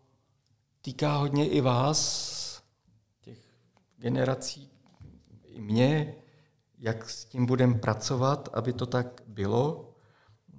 týká 0.80 1.16
hodně 1.16 1.48
i 1.48 1.60
vás, 1.60 2.62
těch 3.20 3.38
generací, 3.96 4.70
i 5.44 5.60
mě, 5.60 6.14
jak 6.78 7.10
s 7.10 7.24
tím 7.24 7.46
budeme 7.46 7.78
pracovat, 7.78 8.48
aby 8.52 8.72
to 8.72 8.86
tak 8.86 9.22
bylo. 9.26 9.94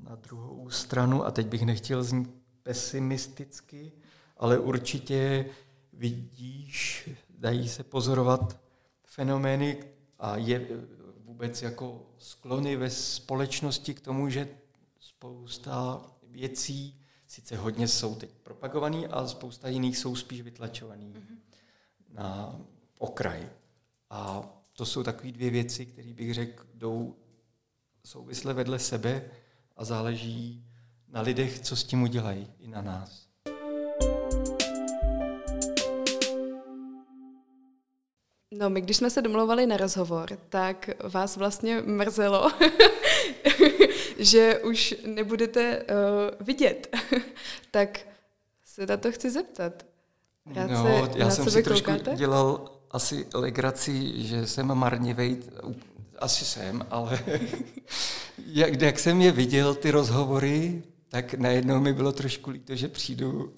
Na 0.04 0.16
druhou 0.16 0.70
stranu, 0.70 1.26
a 1.26 1.32
teď 1.32 1.48
bych 1.48 1.62
nechtěl 1.62 2.04
znít 2.04 2.30
pesimisticky, 2.64 3.92
ale 4.38 4.60
určitě 4.60 5.46
vidíš, 5.94 7.10
dají 7.46 7.70
se 7.70 7.84
pozorovat 7.84 8.60
fenomény 9.04 9.84
a 10.20 10.38
je 10.38 10.68
vůbec 11.18 11.62
jako 11.62 12.06
sklony 12.18 12.76
ve 12.76 12.90
společnosti 12.90 13.94
k 13.94 14.02
tomu, 14.02 14.30
že 14.30 14.48
spousta 15.00 16.02
věcí 16.24 17.02
sice 17.28 17.58
hodně 17.58 17.88
jsou 17.88 18.16
teď 18.16 18.30
propagovaný, 18.44 19.08
a 19.08 19.28
spousta 19.28 19.70
jiných 19.70 19.98
jsou 19.98 20.16
spíš 20.16 20.42
vytlačovaný 20.42 21.14
mm-hmm. 21.14 21.38
na 22.14 22.60
okraj. 23.00 23.50
A 24.10 24.50
to 24.74 24.86
jsou 24.86 25.04
takové 25.04 25.32
dvě 25.32 25.50
věci, 25.50 25.86
které 25.86 26.14
bych 26.14 26.34
řekl, 26.34 26.66
jdou 26.74 27.16
souvisle 28.06 28.54
vedle 28.54 28.80
sebe 28.80 29.32
a 29.76 29.86
záleží 29.86 30.66
na 31.08 31.22
lidech, 31.22 31.60
co 31.60 31.76
s 31.76 31.84
tím 31.84 32.04
udělají, 32.04 32.48
i 32.60 32.68
na 32.68 32.82
nás. 32.82 33.25
No, 38.58 38.70
my 38.70 38.82
když 38.82 38.98
jsme 38.98 39.10
se 39.10 39.22
domlouvali 39.22 39.66
na 39.66 39.78
rozhovor, 39.78 40.30
tak 40.50 40.90
vás 41.04 41.38
vlastně 41.38 41.82
mrzelo, 41.82 42.52
že 44.20 44.60
už 44.60 44.96
nebudete 45.06 45.82
uh, 45.82 46.46
vidět. 46.48 46.96
tak 47.72 48.00
se 48.66 48.86
na 48.86 48.98
to 48.98 49.12
chci 49.12 49.32
zeptat. 49.32 49.86
Rád 50.56 50.72
no, 50.72 50.84
se 50.84 51.20
já 51.20 51.30
jsem 51.30 51.50
si 51.50 51.64
trošku 51.64 51.92
koukáte? 51.92 52.16
dělal 52.16 52.72
asi 52.92 53.28
legraci, 53.34 54.24
že 54.24 54.48
jsem 54.48 54.76
marnivej, 54.76 55.38
asi 56.20 56.46
jsem, 56.46 56.86
ale 56.90 57.20
jak, 58.46 58.82
jak 58.82 59.00
jsem 59.00 59.22
je 59.22 59.32
viděl, 59.32 59.76
ty 59.76 59.92
rozhovory, 59.92 60.84
tak 61.10 61.34
najednou 61.34 61.80
mi 61.80 61.94
bylo 61.94 62.12
trošku 62.12 62.50
líto, 62.50 62.76
že 62.76 62.88
přijdu 62.88 63.54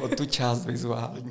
o 0.00 0.08
tu 0.08 0.26
část 0.26 0.66
vizuální. 0.66 1.30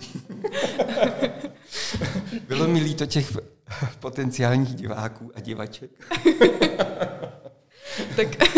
Bylo 2.40 2.68
mi 2.68 2.80
líto 2.80 3.06
těch 3.06 3.38
potenciálních 4.00 4.76
diváků 4.76 5.32
a 5.36 5.40
divaček. 5.40 5.92
tak 8.16 8.28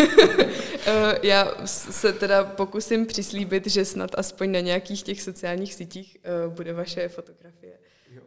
eh, 0.86 1.18
já 1.22 1.66
se 1.66 2.12
teda 2.12 2.44
pokusím 2.44 3.06
přislíbit, 3.06 3.66
že 3.66 3.84
snad 3.84 4.10
aspoň 4.14 4.52
na 4.52 4.60
nějakých 4.60 5.02
těch 5.02 5.22
sociálních 5.22 5.74
sítích 5.74 6.16
eh, 6.22 6.48
bude 6.48 6.72
vaše 6.72 7.08
fotografie. 7.08 7.78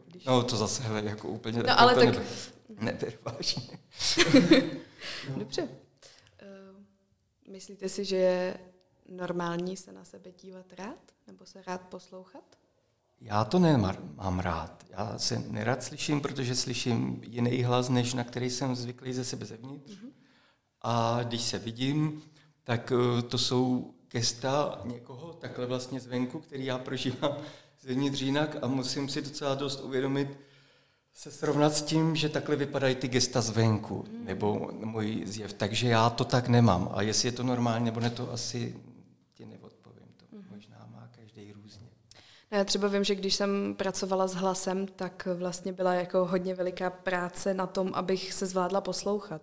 Když... 0.05 0.25
No 0.25 0.43
to 0.43 0.57
zase 0.57 0.83
hele, 0.83 1.03
jako 1.05 1.27
úplně 1.27 1.63
no, 1.63 1.79
ale 1.79 1.95
tak... 1.95 2.23
neber 2.79 3.13
vážně. 3.23 3.79
Dobře. 5.37 5.61
Uh, 5.61 5.69
myslíte 7.47 7.89
si, 7.89 8.05
že 8.05 8.15
je 8.15 8.57
normální 9.09 9.77
se 9.77 9.91
na 9.91 10.05
sebe 10.05 10.31
dívat 10.31 10.65
rád? 10.77 10.99
Nebo 11.27 11.45
se 11.45 11.63
rád 11.67 11.81
poslouchat? 11.81 12.43
Já 13.21 13.43
to 13.43 13.59
nemám 13.59 14.39
rád. 14.39 14.85
Já 14.89 15.19
se 15.19 15.43
nerad 15.47 15.83
slyším, 15.83 16.21
protože 16.21 16.55
slyším 16.55 17.21
jiný 17.27 17.63
hlas, 17.63 17.89
než 17.89 18.13
na 18.13 18.23
který 18.23 18.49
jsem 18.49 18.75
zvyklý 18.75 19.13
ze 19.13 19.23
sebe 19.23 19.45
zevnitř. 19.45 19.91
Mm-hmm. 19.91 20.11
A 20.81 21.19
když 21.23 21.41
se 21.41 21.59
vidím, 21.59 22.21
tak 22.63 22.91
uh, 22.91 23.21
to 23.21 23.37
jsou 23.37 23.93
gesta 24.11 24.81
někoho 24.85 25.33
takhle 25.33 25.65
vlastně 25.65 25.99
zvenku, 25.99 26.39
který 26.39 26.65
já 26.65 26.77
prožívám 26.77 27.37
zevnitř 27.81 28.21
jinak 28.21 28.57
a 28.61 28.67
musím 28.67 29.09
si 29.09 29.21
docela 29.21 29.55
dost 29.55 29.81
uvědomit, 29.81 30.39
se 31.13 31.31
srovnat 31.31 31.73
s 31.73 31.81
tím, 31.81 32.15
že 32.15 32.29
takhle 32.29 32.55
vypadají 32.55 32.95
ty 32.95 33.07
gesta 33.07 33.41
zvenku, 33.41 34.05
hmm. 34.07 34.25
nebo 34.25 34.71
můj 34.73 35.23
zjev. 35.25 35.53
Takže 35.53 35.87
já 35.87 36.09
to 36.09 36.25
tak 36.25 36.47
nemám. 36.47 36.89
A 36.93 37.01
jestli 37.01 37.27
je 37.27 37.31
to 37.31 37.43
normální, 37.43 37.85
nebo 37.85 37.99
ne, 37.99 38.09
to 38.09 38.31
asi 38.31 38.75
ti 39.33 39.45
neodpovím. 39.45 40.07
To 40.17 40.25
hmm. 40.31 40.45
možná 40.51 40.87
má 40.91 41.09
každý 41.11 41.53
různě. 41.53 41.87
No, 42.13 42.17
já 42.51 42.63
třeba 42.63 42.87
vím, 42.87 43.03
že 43.03 43.15
když 43.15 43.35
jsem 43.35 43.75
pracovala 43.75 44.27
s 44.27 44.33
hlasem, 44.33 44.87
tak 44.87 45.27
vlastně 45.35 45.73
byla 45.73 45.93
jako 45.93 46.25
hodně 46.25 46.55
veliká 46.55 46.89
práce 46.89 47.53
na 47.53 47.67
tom, 47.67 47.91
abych 47.93 48.33
se 48.33 48.45
zvládla 48.45 48.81
poslouchat. 48.81 49.41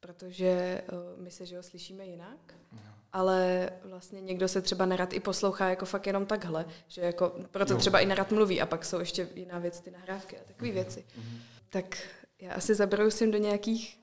Protože 0.00 0.82
uh, 0.92 1.22
my 1.22 1.30
se, 1.30 1.46
že 1.46 1.56
ho 1.56 1.62
slyšíme 1.62 2.06
jinak. 2.06 2.54
No 2.72 2.92
ale 3.12 3.70
vlastně 3.84 4.20
někdo 4.20 4.48
se 4.48 4.62
třeba 4.62 4.86
nerad 4.86 5.12
i 5.12 5.20
poslouchá 5.20 5.70
jako 5.70 5.84
fakt 5.86 6.06
jenom 6.06 6.26
takhle, 6.26 6.64
že 6.88 7.00
jako 7.00 7.34
proto 7.50 7.76
třeba 7.76 8.00
i 8.00 8.06
nerad 8.06 8.32
mluví 8.32 8.60
a 8.60 8.66
pak 8.66 8.84
jsou 8.84 9.00
ještě 9.00 9.28
jiná 9.34 9.58
věc, 9.58 9.80
ty 9.80 9.90
nahrávky 9.90 10.38
a 10.38 10.44
takové 10.44 10.70
mm-hmm. 10.70 10.74
věci. 10.74 11.04
Mm-hmm. 11.18 11.38
Tak 11.70 11.98
já 12.40 12.52
asi 12.52 12.74
zabrousím 12.74 13.30
do 13.30 13.38
nějakých 13.38 14.00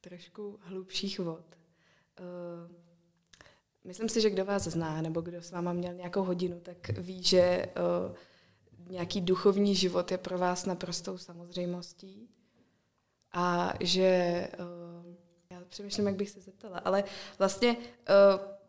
trošku 0.00 0.58
hlubších 0.62 1.18
vod. 1.18 1.44
Uh, 2.20 2.76
myslím 3.86 4.08
si, 4.08 4.20
že 4.20 4.30
kdo 4.30 4.44
vás 4.44 4.62
zná, 4.62 5.02
nebo 5.02 5.20
kdo 5.20 5.42
s 5.42 5.50
váma 5.50 5.72
měl 5.72 5.94
nějakou 5.94 6.22
hodinu, 6.22 6.60
tak 6.60 6.88
ví, 6.88 7.22
že 7.22 7.66
uh, 8.08 8.16
nějaký 8.90 9.20
duchovní 9.20 9.74
život 9.74 10.10
je 10.10 10.18
pro 10.18 10.38
vás 10.38 10.66
naprostou 10.66 11.18
samozřejmostí 11.18 12.28
a 13.32 13.72
že 13.80 14.48
uh, 14.58 15.14
já 15.50 15.64
přemýšlím, 15.68 16.06
jak 16.06 16.16
bych 16.16 16.30
se 16.30 16.40
zeptala, 16.40 16.78
ale 16.78 17.04
vlastně 17.38 17.76
uh, 17.76 17.84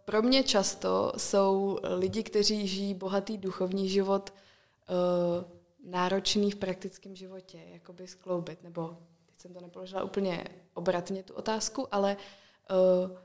pro 0.05 0.21
mě 0.21 0.43
často 0.43 1.13
jsou 1.17 1.79
lidi, 1.95 2.23
kteří 2.23 2.67
žijí 2.67 2.93
bohatý 2.93 3.37
duchovní 3.37 3.89
život, 3.89 4.33
uh, 4.89 5.57
náročný 5.91 6.51
v 6.51 6.55
praktickém 6.55 7.15
životě, 7.15 7.59
jakoby 7.73 8.07
skloubit, 8.07 8.63
nebo 8.63 8.97
teď 9.25 9.39
jsem 9.39 9.53
to 9.53 9.61
nepoložila 9.61 10.03
úplně 10.03 10.43
obratně 10.73 11.23
tu 11.23 11.33
otázku, 11.33 11.87
ale 11.91 12.17
uh, 13.07 13.17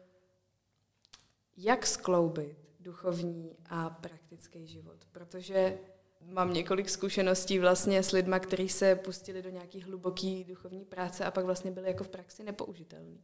jak 1.57 1.87
skloubit 1.87 2.59
duchovní 2.81 3.57
a 3.67 3.91
praktický 3.91 4.67
život, 4.67 5.05
protože 5.13 5.79
mám 6.21 6.53
několik 6.53 6.91
zkušeností 6.91 7.59
vlastně 7.59 8.03
s 8.03 8.13
lidma, 8.13 8.39
kteří 8.39 8.69
se 8.69 8.97
pustili 8.97 9.43
do 9.43 9.51
nějaký 9.51 9.81
hluboký 9.81 10.45
duchovní 10.45 10.85
práce 10.85 11.25
a 11.25 11.31
pak 11.31 11.45
vlastně 11.45 11.71
byli 11.71 11.89
jako 11.89 12.05
v 12.05 12.09
praxi 12.09 12.45
nepoužitelní. 12.45 13.21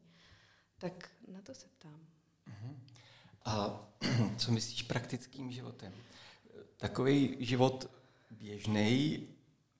Tak 0.78 1.08
na 1.28 1.42
to 1.42 1.54
se 1.54 1.66
ptám. 1.78 2.00
Uh-huh. 2.48 2.76
A 3.44 3.80
co 4.36 4.52
myslíš 4.52 4.82
praktickým 4.82 5.52
životem? 5.52 5.92
Takový 6.76 7.36
život 7.40 7.90
běžný, 8.30 9.26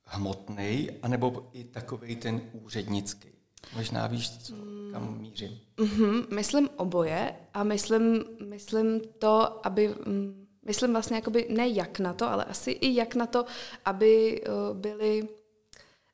hmotný, 0.05 0.91
anebo 1.03 1.51
i 1.53 1.65
takový 1.65 2.17
ten 2.17 2.51
úřednický? 2.53 3.38
Možná 3.77 4.07
víš, 4.07 4.39
co, 4.39 4.55
kam 4.93 5.19
mířím. 5.21 5.61
Mm-hmm, 5.77 6.35
myslím 6.35 6.69
oboje 6.77 7.35
a 7.55 7.63
myslím, 7.63 8.25
myslím 8.49 9.01
to, 9.19 9.67
aby... 9.67 9.89
Mm, 9.89 10.47
myslím 10.65 10.93
vlastně 10.93 11.17
jakoby 11.17 11.47
ne 11.51 11.69
jak 11.69 11.99
na 11.99 12.13
to, 12.13 12.29
ale 12.31 12.45
asi 12.45 12.71
i 12.71 12.95
jak 12.95 13.15
na 13.15 13.27
to, 13.27 13.45
aby 13.85 14.43
uh, 14.71 14.77
byly 14.77 15.29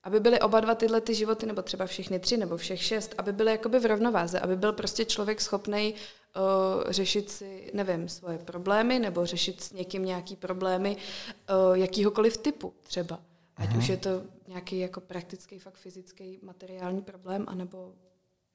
aby 0.05 0.21
byly 0.21 0.41
oba 0.41 0.61
dva 0.61 0.75
tyhle 0.75 1.01
ty 1.01 1.15
životy, 1.15 1.47
nebo 1.47 1.63
třeba 1.63 1.87
všechny 1.87 2.19
tři, 2.19 2.37
nebo 2.37 2.57
všech 2.57 2.83
šest, 2.83 3.15
aby 3.19 3.33
byly 3.33 3.51
jakoby 3.53 3.79
v 3.79 3.87
rovnováze, 3.87 4.41
aby 4.41 4.57
byl 4.57 4.73
prostě 4.73 5.05
člověk 5.05 5.41
schopný 5.41 5.95
uh, 5.95 6.91
řešit 6.91 7.31
si, 7.31 7.71
nevím, 7.75 8.09
svoje 8.09 8.39
problémy, 8.39 8.99
nebo 8.99 9.27
řešit 9.27 9.63
s 9.63 9.73
někým 9.73 10.05
nějaký 10.05 10.37
problémy 10.37 10.97
uh, 11.71 11.79
jakýhokoliv 11.79 12.37
typu 12.37 12.75
třeba. 12.83 13.19
Ať 13.57 13.69
Aha. 13.69 13.79
už 13.79 13.89
je 13.89 13.97
to 13.97 14.23
nějaký 14.49 14.79
jako 14.79 15.01
praktický, 15.01 15.59
fakt 15.59 15.77
fyzický, 15.77 16.39
materiální 16.43 17.03
problém, 17.03 17.45
anebo 17.49 17.95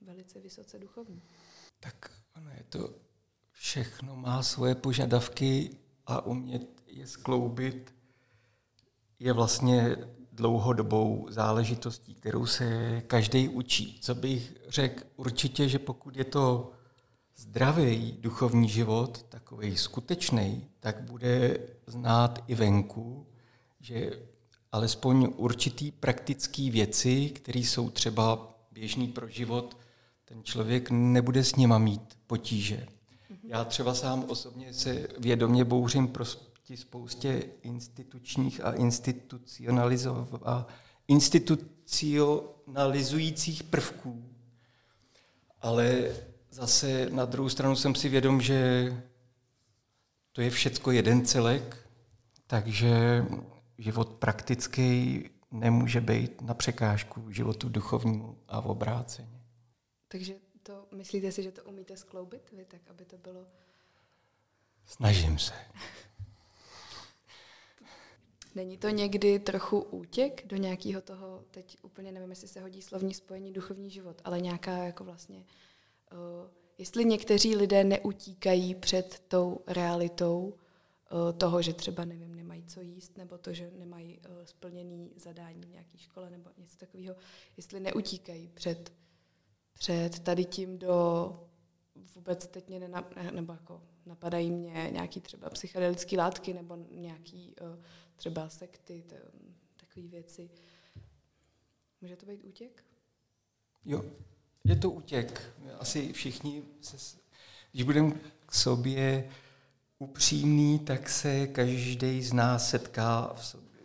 velice 0.02 0.40
vysoce 0.40 0.80
duchovní. 0.80 1.22
Tak 1.80 2.12
ono 2.38 2.50
je 2.50 2.64
to, 2.70 2.94
všechno 3.52 4.16
má 4.16 4.44
svoje 4.44 4.76
požadavky 4.76 5.70
a 6.06 6.26
umět 6.26 6.82
je 6.88 7.08
skloubit 7.08 7.94
je 9.20 9.34
vlastně 9.34 9.96
dlouhodobou 10.32 11.28
záležitostí, 11.30 12.16
kterou 12.16 12.46
se 12.46 13.02
každý 13.08 13.50
učí. 13.50 14.00
Co 14.02 14.16
bych 14.16 14.54
řekl 14.68 15.04
určitě, 15.16 15.70
že 15.70 15.80
pokud 15.80 16.16
je 16.16 16.24
to 16.24 16.72
zdravý 17.36 18.18
duchovní 18.20 18.70
život, 18.70 19.26
takový 19.30 19.78
skutečný, 19.78 20.70
tak 20.80 21.02
bude 21.02 21.58
znát 21.88 22.44
i 22.48 22.56
venku, 22.56 23.28
že 23.80 24.12
alespoň 24.72 25.34
určitý 25.36 25.92
praktický 25.92 26.72
věci, 26.72 27.30
které 27.30 27.60
jsou 27.60 27.90
třeba 27.90 28.56
běžný 28.72 29.08
pro 29.08 29.28
život, 29.28 29.78
ten 30.26 30.44
člověk 30.44 30.92
nebude 30.92 31.44
s 31.44 31.56
nima 31.56 31.78
mít 31.78 32.18
potíže. 32.28 32.88
Já 33.44 33.64
třeba 33.64 33.94
sám 33.94 34.26
osobně 34.28 34.74
se 34.74 35.08
vědomě 35.20 35.66
bouřím 35.66 36.08
proti 36.08 36.78
spoustě 36.78 37.44
institučních 37.62 38.66
a 38.66 38.76
institucionalizov- 38.76 40.66
institucionalizujících 41.08 43.64
prvků, 43.64 44.26
ale 45.62 46.12
zase 46.52 47.10
na 47.12 47.26
druhou 47.26 47.50
stranu 47.50 47.76
jsem 47.76 47.96
si 47.96 48.10
vědom, 48.10 48.42
že 48.42 48.94
to 50.32 50.42
je 50.42 50.50
všecko 50.50 50.92
jeden 50.92 51.26
celek, 51.26 51.90
takže 52.48 53.26
život 53.80 54.10
praktický 54.10 55.24
nemůže 55.52 56.02
být 56.02 56.42
na 56.42 56.54
překážku 56.54 57.32
životu 57.32 57.70
duchovnímu 57.70 58.38
a 58.48 58.62
v 58.62 58.68
obráceně. 58.68 59.42
Takže 60.08 60.34
to 60.64 60.88
myslíte 60.96 61.32
si, 61.32 61.44
že 61.44 61.52
to 61.52 61.64
umíte 61.64 61.98
skloubit 61.98 62.52
vy, 62.52 62.66
tak 62.66 62.82
aby 62.90 63.06
to 63.06 63.18
bylo... 63.18 63.46
Snažím 64.86 65.40
se. 65.40 65.54
Není 68.56 68.78
to 68.78 68.90
někdy 68.90 69.40
trochu 69.40 69.80
útěk 69.80 70.48
do 70.48 70.58
nějakého 70.58 71.02
toho, 71.02 71.44
teď 71.52 71.78
úplně 71.82 72.12
nevím, 72.12 72.30
jestli 72.30 72.48
se 72.48 72.62
hodí 72.62 72.82
slovní 72.82 73.14
spojení 73.14 73.54
duchovní 73.54 73.90
život, 73.90 74.22
ale 74.24 74.42
nějaká 74.42 74.78
jako 74.78 75.04
vlastně, 75.04 75.38
uh, 75.38 76.50
jestli 76.78 77.06
někteří 77.06 77.56
lidé 77.56 77.84
neutíkají 77.84 78.76
před 78.76 79.24
tou 79.28 79.60
realitou 79.68 80.54
toho, 81.38 81.62
že 81.62 81.74
třeba, 81.74 82.06
nevím, 82.06 82.36
nemají 82.36 82.64
co 82.64 82.82
jíst, 82.82 83.18
nebo 83.18 83.38
to, 83.38 83.54
že 83.54 83.72
nemají 83.72 84.20
uh, 84.20 84.44
splněný 84.44 85.14
zadání 85.16 85.62
v 85.62 85.70
nějaké 85.70 85.98
škole, 85.98 86.30
nebo 86.30 86.50
něco 86.58 86.78
takového, 86.78 87.16
jestli 87.58 87.80
neutíkají 87.80 88.48
před, 88.48 88.94
před 89.74 90.20
tady 90.20 90.46
tím 90.46 90.80
do 90.80 91.50
vůbec 92.16 92.48
teď 92.48 92.68
mě 92.68 92.80
nenap, 92.80 93.16
nebo 93.32 93.54
jako 93.54 93.84
napadají 94.06 94.52
mě 94.52 94.90
nějaký 94.92 95.22
třeba 95.22 95.50
psychedelické 95.50 96.18
látky 96.18 96.54
nebo 96.54 96.78
nějaký 96.92 97.56
uh, 97.62 97.84
třeba 98.16 98.50
sekty, 98.50 99.04
takové 99.78 100.08
věci. 100.08 100.50
Může 102.02 102.16
to 102.16 102.26
být 102.26 102.44
útěk? 102.44 102.84
Jo, 103.86 104.06
je 104.64 104.76
to 104.76 104.92
útěk. 104.92 105.54
Asi 105.80 106.14
všichni, 106.14 106.64
se, 106.82 107.18
když 107.72 107.84
budeme 107.84 108.12
k 108.46 108.56
sobě 108.56 109.30
upřímný, 110.00 110.80
tak 110.80 111.10
se 111.10 111.48
každý 111.48 112.24
z 112.24 112.34
nás 112.34 112.70
setká 112.70 113.34
v 113.34 113.46
sobě, 113.46 113.82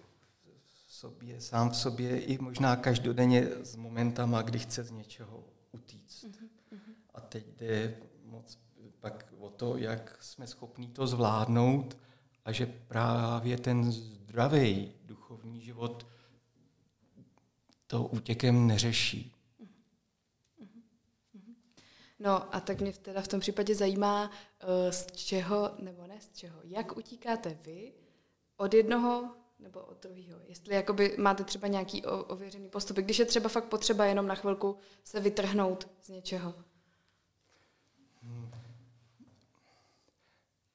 v 0.87 0.93
sobě, 0.93 1.41
sám 1.41 1.71
v 1.71 1.77
sobě 1.77 2.21
i 2.21 2.39
možná 2.39 2.77
každodenně 2.77 3.43
s 3.63 3.77
momentama, 3.77 4.43
kdy 4.43 4.59
chce 4.59 4.85
z 4.85 4.91
něčeho 4.91 5.45
utíct. 5.73 6.25
Uh-huh. 6.25 6.95
A 7.15 7.21
teď 7.21 7.47
jde 7.57 7.97
moc 8.25 8.59
pak 9.01 9.33
o 9.39 9.51
to, 9.51 9.77
jak 9.77 10.17
jsme 10.21 10.47
schopni 10.47 10.89
to 10.89 11.07
zvládnout 11.07 11.99
a 12.45 12.53
že 12.53 12.67
právě 12.67 13.59
ten 13.59 13.93
zdravý 13.93 14.93
duchovní 15.05 15.61
život 15.61 16.07
to 17.87 18.05
útěkem 18.05 18.67
neřeší. 18.67 19.33
No 22.25 22.55
a 22.55 22.61
tak 22.61 22.81
mě 22.81 22.93
teda 22.93 23.23
v 23.23 23.29
tom 23.29 23.41
případě 23.41 23.75
zajímá, 23.75 24.31
eh, 24.61 24.93
z 24.93 25.07
čeho, 25.07 25.71
nebo 25.79 26.07
ne 26.07 26.21
z 26.21 26.33
čeho, 26.33 26.61
jak 26.65 26.97
utíkáte 26.97 27.59
vy 27.63 27.93
od 28.57 28.75
jednoho 28.75 29.31
nebo 29.59 29.81
od 29.81 30.03
druhého. 30.03 30.41
Jestli 30.47 30.75
jakoby 30.75 31.17
máte 31.19 31.45
třeba 31.45 31.69
nějaký 31.69 32.05
ověřený 32.05 32.69
postup, 32.69 32.97
když 32.97 33.19
je 33.19 33.25
třeba 33.25 33.49
fakt 33.49 33.65
potřeba 33.65 34.05
jenom 34.05 34.27
na 34.27 34.35
chvilku 34.35 34.79
se 35.05 35.21
vytrhnout 35.21 35.89
z 36.03 36.09
něčeho. 36.09 36.55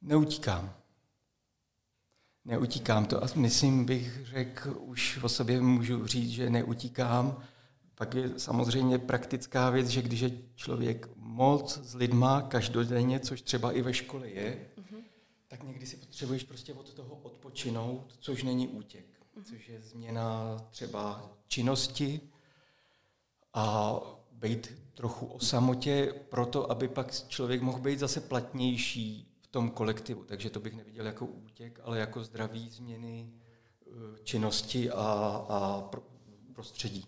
Neutíkám 0.01 0.79
neutíkám. 2.49 3.05
To 3.05 3.23
a 3.23 3.27
myslím, 3.35 3.85
bych 3.85 4.25
řekl, 4.25 4.77
už 4.79 5.19
o 5.23 5.29
sobě 5.29 5.61
můžu 5.61 6.07
říct, 6.07 6.29
že 6.29 6.49
neutíkám. 6.49 7.43
Pak 7.99 8.13
je 8.13 8.39
samozřejmě 8.39 8.99
praktická 8.99 9.69
věc, 9.69 9.87
že 9.87 10.01
když 10.01 10.19
je 10.19 10.31
člověk 10.55 11.09
moc 11.15 11.77
s 11.77 11.95
lidma 11.95 12.41
každodenně, 12.41 13.19
což 13.19 13.41
třeba 13.41 13.71
i 13.71 13.81
ve 13.81 13.93
škole 13.93 14.29
je, 14.29 14.69
uh-huh. 14.77 15.03
tak 15.47 15.63
někdy 15.63 15.85
si 15.85 15.97
potřebuješ 15.97 16.43
prostě 16.43 16.73
od 16.73 16.93
toho 16.93 17.15
odpočinout, 17.15 18.15
což 18.19 18.43
není 18.43 18.67
útěk, 18.67 19.05
uh-huh. 19.05 19.43
což 19.43 19.69
je 19.69 19.81
změna 19.81 20.57
třeba 20.69 21.31
činnosti 21.47 22.21
a 23.53 23.95
být 24.31 24.73
trochu 24.93 25.25
o 25.25 25.39
samotě 25.39 26.13
proto, 26.29 26.71
aby 26.71 26.87
pak 26.87 27.27
člověk 27.27 27.61
mohl 27.61 27.79
být 27.79 27.99
zase 27.99 28.21
platnější 28.21 29.29
tom 29.51 29.69
kolektivu. 29.69 30.23
Takže 30.23 30.49
to 30.49 30.59
bych 30.59 30.75
neviděl 30.75 31.05
jako 31.05 31.25
útěk, 31.25 31.79
ale 31.83 31.99
jako 31.99 32.23
zdravý 32.23 32.69
změny 32.69 33.29
eh, 33.29 33.89
činnosti 34.23 34.91
a, 34.91 34.95
a 35.49 35.89
prostředí. 36.53 37.05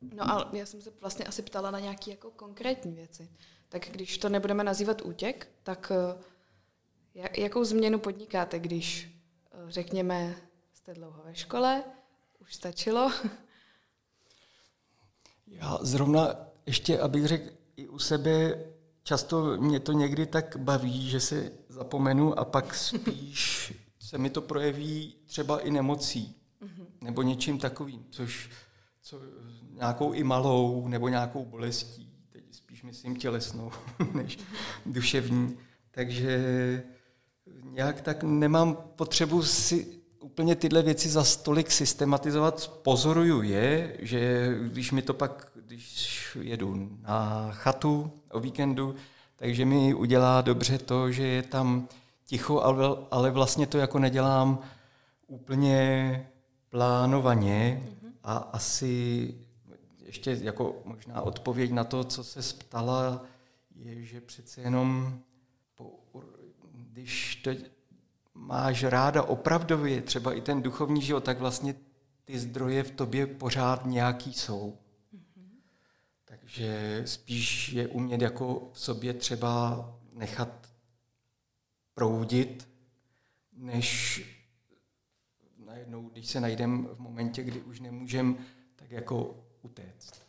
Mhm. 0.00 0.16
No 0.16 0.30
a 0.30 0.50
já 0.52 0.66
jsem 0.66 0.82
se 0.82 0.90
vlastně 1.00 1.24
asi 1.24 1.42
ptala 1.42 1.70
na 1.70 1.80
nějaké 1.80 2.10
jako 2.10 2.30
konkrétní 2.30 2.92
věci. 2.92 3.30
Tak 3.68 3.88
když 3.90 4.18
to 4.18 4.28
nebudeme 4.28 4.64
nazývat 4.64 5.02
útěk, 5.02 5.48
tak 5.62 5.92
eh, 7.14 7.28
jakou 7.40 7.64
změnu 7.64 7.98
podnikáte, 7.98 8.58
když 8.58 9.10
eh, 9.52 9.56
řekněme, 9.68 10.36
jste 10.72 10.94
dlouho 10.94 11.22
ve 11.24 11.34
škole, 11.34 11.84
už 12.40 12.54
stačilo? 12.54 13.12
Já 15.46 15.78
zrovna 15.82 16.36
ještě, 16.66 16.98
abych 17.00 17.26
řekl, 17.26 17.50
i 17.76 17.88
u 17.88 17.98
sebe 17.98 18.64
často 19.02 19.56
mě 19.56 19.80
to 19.80 19.92
někdy 19.92 20.26
tak 20.26 20.56
baví, 20.56 21.10
že 21.10 21.20
si 21.20 21.52
zapomenu 21.68 22.38
a 22.38 22.44
pak 22.44 22.74
spíš 22.74 23.72
se 23.98 24.18
mi 24.18 24.30
to 24.30 24.42
projeví 24.42 25.14
třeba 25.26 25.60
i 25.60 25.70
nemocí 25.70 26.34
mm-hmm. 26.62 26.86
nebo 27.00 27.22
něčím 27.22 27.58
takovým, 27.58 28.06
což 28.10 28.50
co, 29.08 29.20
nějakou 29.72 30.12
i 30.12 30.24
malou 30.24 30.88
nebo 30.88 31.08
nějakou 31.08 31.44
bolestí, 31.44 32.12
teď 32.32 32.44
spíš 32.50 32.82
myslím 32.82 33.16
tělesnou 33.16 33.70
než 34.14 34.38
duševní. 34.86 35.56
Takže 35.90 36.84
nějak 37.62 38.00
tak 38.00 38.22
nemám 38.22 38.76
potřebu 38.96 39.42
si 39.42 39.86
úplně 40.20 40.56
tyhle 40.56 40.82
věci 40.82 41.08
za 41.08 41.24
stolik 41.24 41.70
systematizovat. 41.70 42.68
Pozoruju 42.68 43.42
je, 43.42 43.96
že 43.98 44.50
když 44.62 44.92
mi 44.92 45.02
to 45.02 45.14
pak, 45.14 45.52
když 45.54 46.38
jedu 46.40 46.88
na 47.00 47.50
chatu 47.52 48.12
o 48.30 48.40
víkendu, 48.40 48.94
takže 49.36 49.64
mi 49.64 49.94
udělá 49.94 50.40
dobře 50.40 50.78
to, 50.78 51.12
že 51.12 51.26
je 51.26 51.42
tam 51.42 51.88
ticho, 52.26 52.60
ale, 53.10 53.30
vlastně 53.30 53.66
to 53.66 53.78
jako 53.78 53.98
nedělám 53.98 54.58
úplně 55.26 56.26
plánovaně 56.70 57.82
a 58.28 58.36
asi 58.36 59.34
ještě 60.06 60.38
jako 60.42 60.82
možná 60.84 61.22
odpověď 61.22 61.70
na 61.70 61.84
to, 61.84 62.04
co 62.04 62.24
se 62.24 62.54
ptala, 62.54 63.24
je, 63.74 64.04
že 64.04 64.20
přece 64.20 64.60
jenom 64.60 65.18
po, 65.74 66.00
když 66.72 67.36
to 67.36 67.50
máš 68.34 68.84
ráda 68.84 69.22
opravdově, 69.22 70.02
třeba 70.02 70.32
i 70.32 70.40
ten 70.40 70.62
duchovní 70.62 71.02
život, 71.02 71.24
tak 71.24 71.38
vlastně 71.38 71.74
ty 72.24 72.38
zdroje 72.38 72.82
v 72.82 72.90
tobě 72.90 73.26
pořád 73.26 73.86
nějaký 73.86 74.32
jsou. 74.32 74.78
Takže 76.24 77.02
spíš 77.06 77.68
je 77.68 77.88
umět 77.88 78.20
jako 78.20 78.70
v 78.72 78.80
sobě 78.80 79.14
třeba 79.14 79.84
nechat 80.12 80.68
proudit, 81.94 82.68
než 83.52 84.22
najednou, 85.78 86.08
když 86.08 86.26
se 86.26 86.40
najdeme 86.40 86.88
v 86.88 86.98
momentě, 86.98 87.42
kdy 87.42 87.60
už 87.62 87.80
nemůžeme, 87.80 88.34
tak 88.76 88.90
jako 88.90 89.44
utéct. 89.62 90.28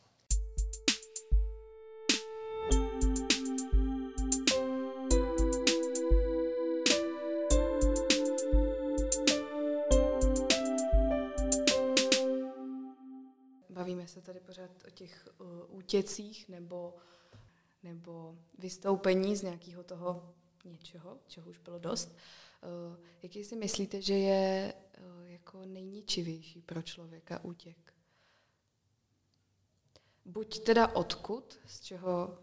Bavíme 13.69 14.07
se 14.07 14.21
tady 14.21 14.39
pořád 14.39 14.71
o 14.87 14.89
těch 14.89 15.29
uh, 15.37 15.47
útěcích 15.77 16.49
nebo, 16.49 16.95
nebo 17.83 18.37
vystoupení 18.57 19.35
z 19.35 19.41
nějakého 19.41 19.83
toho 19.83 20.33
něčeho, 20.65 21.17
čeho 21.27 21.49
už 21.49 21.57
bylo 21.57 21.79
dost. 21.79 22.09
Uh, 22.09 22.48
jaký 23.23 23.43
si 23.43 23.55
myslíte, 23.55 24.01
že 24.01 24.13
je 24.13 24.73
uh, 24.73 25.29
jako 25.29 25.65
nejničivější 25.65 26.61
pro 26.61 26.81
člověka 26.81 27.43
útěk? 27.43 27.93
Buď 30.25 30.59
teda 30.63 30.87
odkud, 30.95 31.59
z 31.65 31.81
čeho 31.81 32.37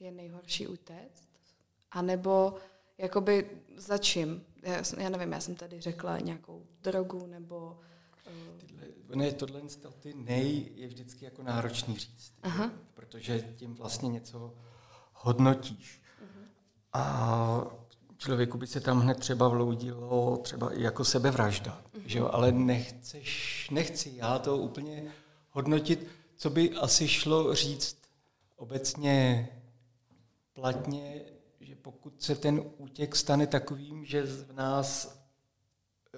je 0.00 0.12
nejhorší 0.12 0.66
utéct, 0.66 1.30
anebo 1.90 2.54
jakoby 2.98 3.62
za 3.76 3.98
čím. 3.98 4.44
Já, 4.62 4.82
já 4.98 5.08
nevím, 5.08 5.32
já 5.32 5.40
jsem 5.40 5.54
tady 5.54 5.80
řekla 5.80 6.18
nějakou 6.18 6.66
drogu 6.80 7.26
nebo 7.26 7.80
Tyhle, 8.58 8.86
ne, 9.14 9.32
tohle 9.32 9.62
ty 10.00 10.14
nej 10.14 10.72
je 10.74 10.86
vždycky 10.88 11.24
jako 11.24 11.42
náročný 11.42 11.98
říct, 11.98 12.34
Aha. 12.42 12.72
protože 12.94 13.54
tím 13.56 13.74
vlastně 13.74 14.08
něco 14.08 14.54
hodnotíš. 15.12 16.02
Uh-huh. 16.22 16.44
A 16.92 17.66
člověku 18.20 18.58
by 18.58 18.66
se 18.66 18.80
tam 18.80 19.00
hned 19.00 19.18
třeba 19.18 19.48
vloudilo 19.48 20.36
třeba 20.36 20.72
i 20.72 20.82
jako 20.82 21.04
sebevražda, 21.04 21.82
uh-huh. 21.94 22.02
že 22.06 22.18
jo? 22.18 22.30
ale 22.32 22.52
nechceš, 22.52 23.68
nechci 23.70 24.12
já 24.16 24.38
to 24.38 24.58
úplně 24.58 25.12
hodnotit, 25.50 26.06
co 26.36 26.50
by 26.50 26.74
asi 26.74 27.08
šlo 27.08 27.54
říct 27.54 27.96
obecně 28.56 29.48
platně, 30.52 31.20
že 31.60 31.76
pokud 31.76 32.22
se 32.22 32.34
ten 32.34 32.62
útěk 32.78 33.16
stane 33.16 33.46
takovým, 33.46 34.04
že 34.04 34.22
v 34.22 34.52
nás 34.52 35.18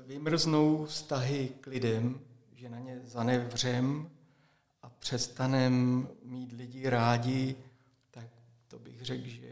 vymrznou 0.06 0.84
vztahy 0.84 1.52
k 1.60 1.66
lidem, 1.66 2.20
že 2.52 2.68
na 2.68 2.78
ně 2.78 3.00
zanevřem 3.04 4.10
a 4.82 4.90
přestanem 4.90 6.08
mít 6.22 6.52
lidi 6.52 6.88
rádi, 6.88 7.56
tak 8.10 8.26
to 8.68 8.78
bych 8.78 9.02
řekl, 9.02 9.28
že 9.28 9.48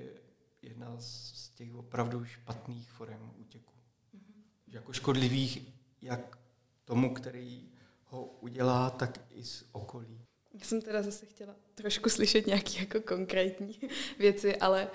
jedna 0.63 0.97
z 0.99 1.40
těch 1.61 1.75
opravdu 1.75 2.25
špatných 2.25 2.91
forem 2.91 3.31
útěku. 3.37 3.73
Mm-hmm. 4.15 4.43
Jako 4.69 4.93
škodlivých 4.93 5.69
jak 6.03 6.39
tomu, 6.85 7.15
který 7.15 7.69
ho 8.05 8.25
udělá, 8.25 8.91
tak 8.91 9.21
i 9.31 9.45
z 9.45 9.65
okolí. 9.73 10.21
Já 10.55 10.65
jsem 10.65 10.83
teda 10.83 11.03
zase 11.03 11.27
chtěla 11.27 11.55
trošku 11.75 12.09
slyšet 12.09 12.47
nějaké 12.47 12.79
jako 12.79 13.01
konkrétní 13.01 13.81
věci, 14.19 14.57
ale... 14.57 14.91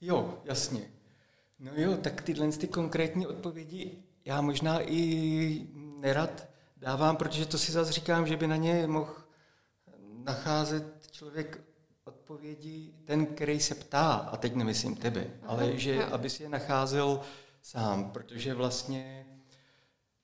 Jo, 0.00 0.42
jasně. 0.44 0.90
No 1.58 1.72
jo, 1.74 1.96
tak 1.96 2.22
tyhle 2.22 2.52
ty 2.52 2.68
konkrétní 2.68 3.26
odpovědi 3.26 4.02
já 4.24 4.40
možná 4.40 4.80
i 4.80 5.66
nerad 5.74 6.48
dávám, 6.76 7.16
protože 7.16 7.46
to 7.46 7.58
si 7.58 7.72
zase 7.72 7.92
říkám, 7.92 8.26
že 8.26 8.36
by 8.36 8.46
na 8.46 8.56
ně 8.56 8.86
mohl 8.86 9.16
nacházet 10.24 11.08
člověk 11.10 11.60
odpovědi, 12.22 12.94
ten, 13.04 13.26
který 13.26 13.60
se 13.60 13.74
ptá, 13.74 14.14
a 14.14 14.36
teď 14.36 14.54
nemyslím 14.54 14.96
tebe, 14.96 15.26
ale 15.46 15.78
že 15.78 16.04
aby 16.04 16.30
si 16.30 16.42
je 16.42 16.48
nacházel 16.48 17.20
sám, 17.62 18.10
protože 18.10 18.54
vlastně 18.54 19.26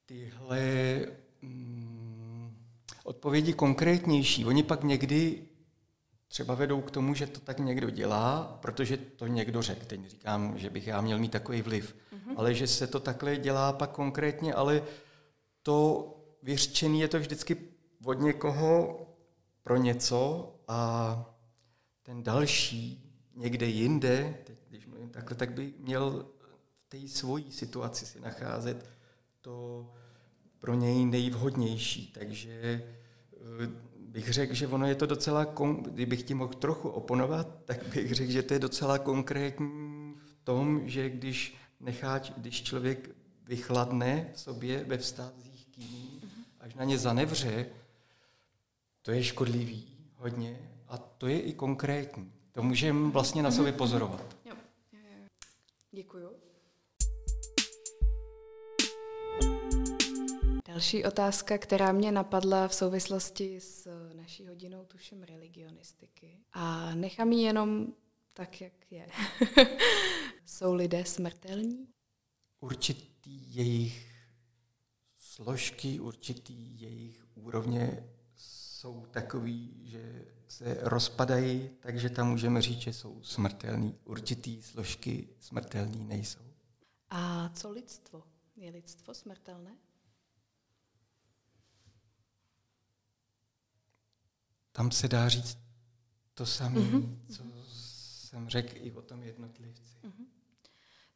tyhle 0.06 0.60
mm, 1.42 2.56
odpovědi 3.04 3.52
konkrétnější, 3.52 4.44
oni 4.46 4.62
pak 4.62 4.84
někdy 4.84 5.42
třeba 6.28 6.54
vedou 6.54 6.80
k 6.80 6.90
tomu, 6.90 7.14
že 7.14 7.26
to 7.26 7.40
tak 7.40 7.58
někdo 7.58 7.90
dělá, 7.90 8.58
protože 8.62 8.96
to 8.96 9.26
někdo 9.26 9.62
řekl. 9.62 9.84
Teď 9.86 10.06
říkám, 10.06 10.58
že 10.58 10.70
bych 10.70 10.86
já 10.86 11.00
měl 11.00 11.18
mít 11.18 11.32
takový 11.32 11.62
vliv, 11.62 11.94
mm-hmm. 11.94 12.34
ale 12.36 12.54
že 12.54 12.66
se 12.66 12.86
to 12.86 13.00
takhle 13.00 13.36
dělá 13.36 13.72
pak 13.72 13.90
konkrétně, 13.90 14.54
ale 14.54 14.82
to 15.62 16.06
vyřčený 16.42 17.00
je 17.00 17.08
to 17.08 17.18
vždycky 17.18 17.56
od 18.04 18.20
někoho 18.20 19.00
pro 19.62 19.76
něco 19.76 20.52
a 20.68 21.37
ten 22.08 22.22
další 22.22 23.12
někde 23.34 23.66
jinde, 23.66 24.38
teď, 24.44 24.58
když 24.68 24.86
mluvím 24.86 25.10
takhle, 25.10 25.36
tak 25.36 25.52
by 25.52 25.72
měl 25.78 26.26
v 26.74 26.82
té 26.88 27.08
svojí 27.08 27.52
situaci 27.52 28.06
si 28.06 28.20
nacházet 28.20 28.90
to 29.40 29.86
pro 30.58 30.74
něj 30.74 31.04
nejvhodnější. 31.04 32.12
Takže 32.14 32.50
eh, 32.52 33.70
bych 33.98 34.32
řekl, 34.32 34.54
že 34.54 34.66
ono 34.66 34.86
je 34.86 34.94
to 34.94 35.06
docela, 35.06 35.46
kdybych 35.82 36.22
ti 36.22 36.34
mohl 36.34 36.54
trochu 36.54 36.88
oponovat, 36.88 37.48
tak 37.64 37.86
bych 37.86 38.12
řekl, 38.12 38.32
že 38.32 38.42
to 38.42 38.54
je 38.54 38.60
docela 38.60 38.98
konkrétní 38.98 40.14
v 40.16 40.34
tom, 40.44 40.88
že 40.88 41.10
když 41.10 41.56
nechá, 41.80 42.18
když 42.36 42.62
člověk 42.62 43.10
vychladne 43.44 44.30
v 44.34 44.40
sobě 44.40 44.84
ve 44.84 44.98
vztazích 44.98 45.66
k 45.66 45.78
jiným, 45.78 46.20
až 46.60 46.74
na 46.74 46.84
ně 46.84 46.98
zanevře, 46.98 47.66
to 49.02 49.10
je 49.10 49.24
škodlivý 49.24 49.84
hodně 50.16 50.77
a 50.88 50.98
to 50.98 51.26
je 51.26 51.40
i 51.40 51.52
konkrétní. 51.52 52.32
To 52.52 52.62
můžeme 52.62 53.10
vlastně 53.10 53.42
na 53.42 53.50
sobě 53.50 53.72
pozorovat. 53.72 54.36
Jo. 54.44 54.54
Děkuju. 55.92 56.30
Další 60.68 61.04
otázka, 61.04 61.58
která 61.58 61.92
mě 61.92 62.12
napadla 62.12 62.68
v 62.68 62.74
souvislosti 62.74 63.60
s 63.60 63.88
naší 64.14 64.46
hodinou, 64.46 64.84
tuším, 64.84 65.22
religionistiky. 65.22 66.38
A 66.52 66.94
nechám 66.94 67.32
ji 67.32 67.42
jenom 67.42 67.86
tak, 68.32 68.60
jak 68.60 68.72
je. 68.90 69.06
Jsou 70.46 70.74
lidé 70.74 71.04
smrtelní? 71.04 71.88
Určitý 72.60 73.56
jejich 73.56 74.14
složky, 75.18 76.00
určitý 76.00 76.80
jejich 76.80 77.26
úrovně 77.34 78.04
jsou 78.78 79.06
takový, 79.06 79.80
že 79.84 80.24
se 80.48 80.78
rozpadají, 80.80 81.70
takže 81.80 82.10
tam 82.10 82.30
můžeme 82.30 82.62
říct, 82.62 82.80
že 82.80 82.92
jsou 82.92 83.22
smrtelní. 83.22 83.98
Určitý 84.04 84.62
složky 84.62 85.28
smrtelní 85.40 86.04
nejsou. 86.04 86.44
A 87.10 87.48
co 87.48 87.70
lidstvo? 87.70 88.22
Je 88.56 88.70
lidstvo 88.70 89.14
smrtelné? 89.14 89.76
Tam 94.72 94.90
se 94.90 95.08
dá 95.08 95.28
říct 95.28 95.58
to 96.34 96.46
samé, 96.46 96.80
mm-hmm. 96.80 97.18
co 97.28 97.42
jsem 97.68 98.48
řekl 98.48 98.74
i 98.76 98.92
o 98.92 99.02
tom 99.02 99.22
jednotlivci. 99.22 99.96
Mm-hmm. 100.02 100.26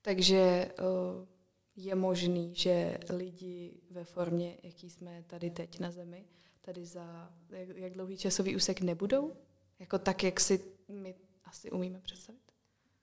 Takže 0.02 0.72
uh, 0.78 1.28
je 1.76 1.94
možný, 1.94 2.54
že 2.54 2.98
lidi 3.10 3.80
ve 3.90 4.04
formě, 4.04 4.58
jaký 4.62 4.90
jsme 4.90 5.22
tady 5.22 5.50
teď 5.50 5.80
na 5.80 5.90
Zemi, 5.90 6.24
tady 6.62 6.86
za 6.86 7.32
jak, 7.50 7.68
jak 7.76 7.92
dlouhý 7.92 8.16
časový 8.16 8.56
úsek 8.56 8.80
nebudou? 8.80 9.36
Jako 9.78 9.98
tak, 9.98 10.22
jak 10.22 10.40
si 10.40 10.64
my 10.88 11.14
asi 11.44 11.70
umíme 11.70 12.00
představit? 12.00 12.42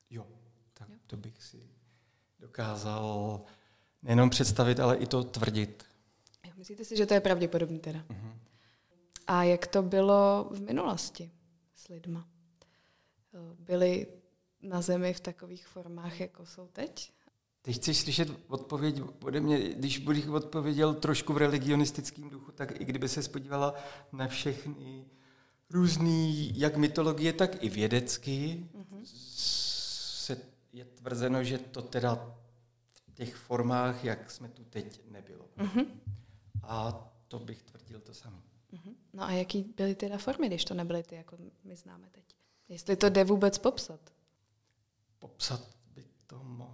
Jo, 0.09 0.27
tak 0.73 0.89
jo. 0.89 0.95
to 1.07 1.17
bych 1.17 1.43
si 1.43 1.69
dokázal 2.39 3.41
nejenom 4.03 4.29
představit, 4.29 4.79
ale 4.79 4.97
i 4.97 5.05
to 5.05 5.23
tvrdit. 5.23 5.83
Jo, 6.45 6.51
myslíte 6.55 6.85
si, 6.85 6.97
že 6.97 7.05
to 7.05 7.13
je 7.13 7.19
pravděpodobné 7.19 7.79
teda? 7.79 7.99
Uh-huh. 7.99 8.33
A 9.27 9.43
jak 9.43 9.67
to 9.67 9.83
bylo 9.83 10.49
v 10.51 10.61
minulosti 10.61 11.31
s 11.75 11.87
lidma? 11.87 12.27
Byli 13.59 14.07
na 14.61 14.81
zemi 14.81 15.13
v 15.13 15.19
takových 15.19 15.67
formách, 15.67 16.19
jako 16.19 16.45
jsou 16.45 16.67
teď? 16.67 17.13
Teď 17.69 17.75
chceš 17.75 17.97
slyšet 17.97 18.29
odpověď 18.47 19.01
ode 19.23 19.39
mě, 19.39 19.59
když 19.59 19.97
bych 19.97 20.29
odpověděl 20.29 20.93
trošku 20.93 21.33
v 21.33 21.37
religionistickém 21.37 22.29
duchu, 22.29 22.51
tak 22.51 22.81
i 22.81 22.85
kdyby 22.85 23.09
se 23.09 23.23
spodívala 23.23 23.73
na 24.11 24.27
všechny 24.27 25.05
různý, 25.69 26.51
jak 26.59 26.77
mytologie, 26.77 27.33
tak 27.33 27.63
i 27.63 27.69
vědecky, 27.69 28.67
mm-hmm. 28.73 29.01
se 29.03 30.37
je 30.73 30.85
tvrzeno, 30.85 31.43
že 31.43 31.57
to 31.57 31.81
teda 31.81 32.35
v 32.91 33.13
těch 33.13 33.35
formách, 33.35 34.03
jak 34.03 34.31
jsme 34.31 34.49
tu 34.49 34.63
teď, 34.63 35.01
nebylo. 35.11 35.45
Mm-hmm. 35.57 35.85
A 36.63 37.07
to 37.27 37.39
bych 37.39 37.63
tvrdil 37.63 37.99
to 37.99 38.13
samé. 38.13 38.41
Mm-hmm. 38.73 38.93
No 39.13 39.23
a 39.23 39.31
jaký 39.31 39.63
byly 39.77 39.95
teda 39.95 40.17
formy, 40.17 40.47
když 40.47 40.65
to 40.65 40.73
nebyly 40.73 41.03
ty, 41.03 41.15
jako 41.15 41.37
my 41.63 41.75
známe 41.75 42.07
teď? 42.11 42.25
Jestli 42.69 42.95
to 42.95 43.09
jde 43.09 43.23
vůbec 43.23 43.57
popsat? 43.57 43.99
Popsat 45.19 45.61
by 45.95 46.03
to 46.27 46.43
mohlo. 46.43 46.68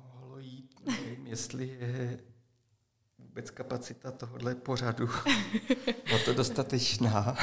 Nevím, 1.26 1.34
jestli 1.34 1.68
je 1.68 2.20
vůbec 3.20 3.52
kapacita 3.52 4.12
tohohle 4.12 4.56
pořadu 4.56 5.10
na 6.12 6.20
to 6.26 6.34
dostatečná. 6.34 7.38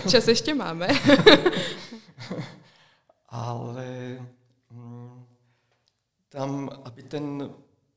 Čas 0.10 0.28
ještě 0.28 0.54
máme. 0.54 0.88
Ale 3.28 4.18
hm, 4.70 5.24
tam, 6.28 6.70
aby 6.84 7.02
ten 7.02 7.50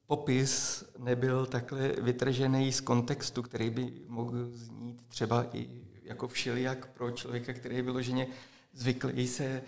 popis 0.08 0.84
nebyl 0.98 1.46
takhle 1.46 1.88
vytržený 1.88 2.74
z 2.74 2.82
kontextu, 2.82 3.44
který 3.44 3.70
by 3.70 3.94
mohl 4.08 4.50
znít 4.52 5.02
třeba 5.08 5.46
i 5.54 5.70
jako 6.04 6.28
všelijak 6.28 6.88
pro 6.88 7.12
člověka, 7.12 7.54
který 7.54 7.76
je 7.76 7.82
vyloženě 7.82 8.28
zvyklý 8.74 9.28
se 9.28 9.46
eh, 9.46 9.62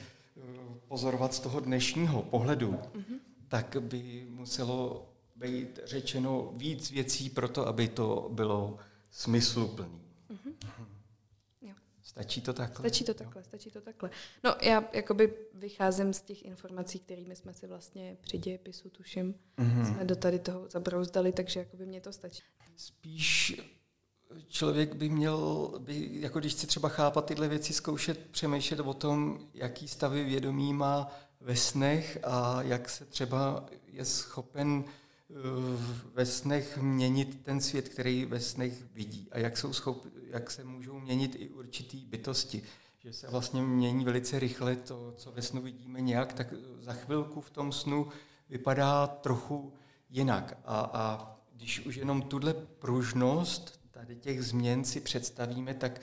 pozorovat 0.87 1.33
z 1.33 1.39
toho 1.39 1.59
dnešního 1.59 2.21
pohledu, 2.21 2.71
mm-hmm. 2.71 3.19
Tak 3.49 3.77
by 3.79 4.27
muselo 4.29 5.09
být 5.35 5.79
řečeno 5.83 6.51
víc 6.55 6.91
věcí 6.91 7.29
pro 7.29 7.47
to, 7.47 7.67
aby 7.67 7.87
to 7.87 8.29
bylo 8.33 8.77
smysluplné. 9.09 9.99
Mm-hmm. 10.29 10.53
Stačí 12.09 12.41
to 12.41 12.53
takhle? 12.53 12.89
Stačí 12.89 13.03
to 13.03 13.13
takhle, 13.13 13.41
jo. 13.41 13.43
stačí 13.43 13.71
to 13.71 13.81
takhle. 13.81 14.09
No 14.43 14.55
já 14.61 14.83
jakoby 14.93 15.33
vycházím 15.53 16.13
z 16.13 16.21
těch 16.21 16.45
informací, 16.45 16.99
kterými 16.99 17.35
jsme 17.35 17.53
si 17.53 17.67
vlastně 17.67 18.17
při 18.21 18.37
dějepisu, 18.37 18.89
tuším, 18.89 19.35
mm-hmm. 19.57 19.93
jsme 19.93 20.05
do 20.05 20.15
tady 20.15 20.39
toho 20.39 20.69
zabrouzdali, 20.69 21.31
takže 21.31 21.59
jakoby 21.59 21.85
mě 21.85 22.01
to 22.01 22.13
stačí. 22.13 22.43
Spíš 22.75 23.61
člověk 24.47 24.95
by 24.95 25.09
měl, 25.09 25.71
by, 25.79 26.09
jako 26.11 26.39
když 26.39 26.53
chce 26.53 26.67
třeba 26.67 26.89
chápat 26.89 27.25
tyhle 27.25 27.47
věci, 27.47 27.73
zkoušet 27.73 28.19
přemýšlet 28.31 28.79
o 28.79 28.93
tom, 28.93 29.47
jaký 29.53 29.87
stavy 29.87 30.23
vědomí 30.23 30.73
má 30.73 31.11
ve 31.41 31.55
snech 31.55 32.19
a 32.23 32.61
jak 32.61 32.89
se 32.89 33.05
třeba 33.05 33.65
je 33.87 34.05
schopen 34.05 34.83
ve 36.13 36.25
snech 36.25 36.77
měnit 36.77 37.43
ten 37.43 37.61
svět, 37.61 37.89
který 37.89 38.25
ve 38.25 38.39
snech 38.39 38.83
vidí 38.93 39.27
a 39.31 39.39
jak, 39.39 39.57
jsou 39.57 39.73
schop, 39.73 40.05
jak 40.27 40.51
se 40.51 40.63
můžou 40.63 40.99
měnit 40.99 41.35
i 41.39 41.49
určitý 41.49 42.05
bytosti. 42.05 42.63
Že 42.99 43.13
se 43.13 43.27
vlastně 43.27 43.61
mění 43.61 44.05
velice 44.05 44.39
rychle 44.39 44.75
to, 44.75 45.13
co 45.17 45.31
ve 45.31 45.41
snu 45.41 45.61
vidíme 45.61 46.01
nějak, 46.01 46.33
tak 46.33 46.53
za 46.79 46.93
chvilku 46.93 47.41
v 47.41 47.49
tom 47.49 47.71
snu 47.71 48.07
vypadá 48.49 49.07
trochu 49.07 49.73
jinak. 50.09 50.57
A, 50.65 50.89
a 50.93 51.35
když 51.51 51.85
už 51.85 51.95
jenom 51.95 52.21
tuhle 52.21 52.53
pružnost 52.53 53.79
tady 53.91 54.15
těch 54.15 54.43
změn 54.43 54.83
si 54.83 54.99
představíme, 54.99 55.73
tak 55.73 56.01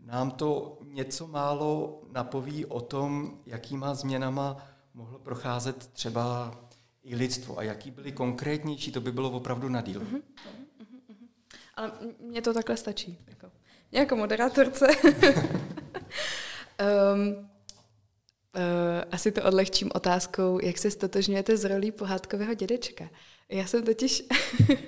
nám 0.00 0.30
to 0.30 0.78
něco 0.84 1.26
málo 1.26 2.02
napoví 2.12 2.66
o 2.66 2.80
tom, 2.80 3.38
jakýma 3.46 3.94
změnama 3.94 4.56
mohlo 4.96 5.18
procházet 5.18 5.86
třeba 5.86 6.54
i 7.02 7.16
lidstvo 7.16 7.58
a 7.58 7.62
jaký 7.62 7.90
byly 7.90 8.12
konkrétnější, 8.12 8.92
to 8.92 9.00
by 9.00 9.12
bylo 9.12 9.30
opravdu 9.30 9.68
na 9.68 9.80
díl. 9.80 10.00
Uh-huh, 10.00 10.14
uh-huh, 10.14 10.22
uh-huh. 11.10 11.28
Ale 11.74 11.92
mně 12.20 12.42
to 12.42 12.54
takhle 12.54 12.76
stačí. 12.76 13.18
Jako, 13.28 13.50
jako 13.92 14.16
moderátorce. 14.16 14.86
um, 14.86 14.92
uh, 17.28 17.34
asi 19.10 19.32
to 19.32 19.44
odlehčím 19.44 19.90
otázkou, 19.94 20.60
jak 20.62 20.78
se 20.78 20.90
stotožňujete 20.90 21.56
s 21.56 21.64
rolí 21.64 21.92
pohádkového 21.92 22.54
dědečka. 22.54 23.10
Já 23.48 23.66
jsem 23.66 23.82
totiž, 23.82 24.22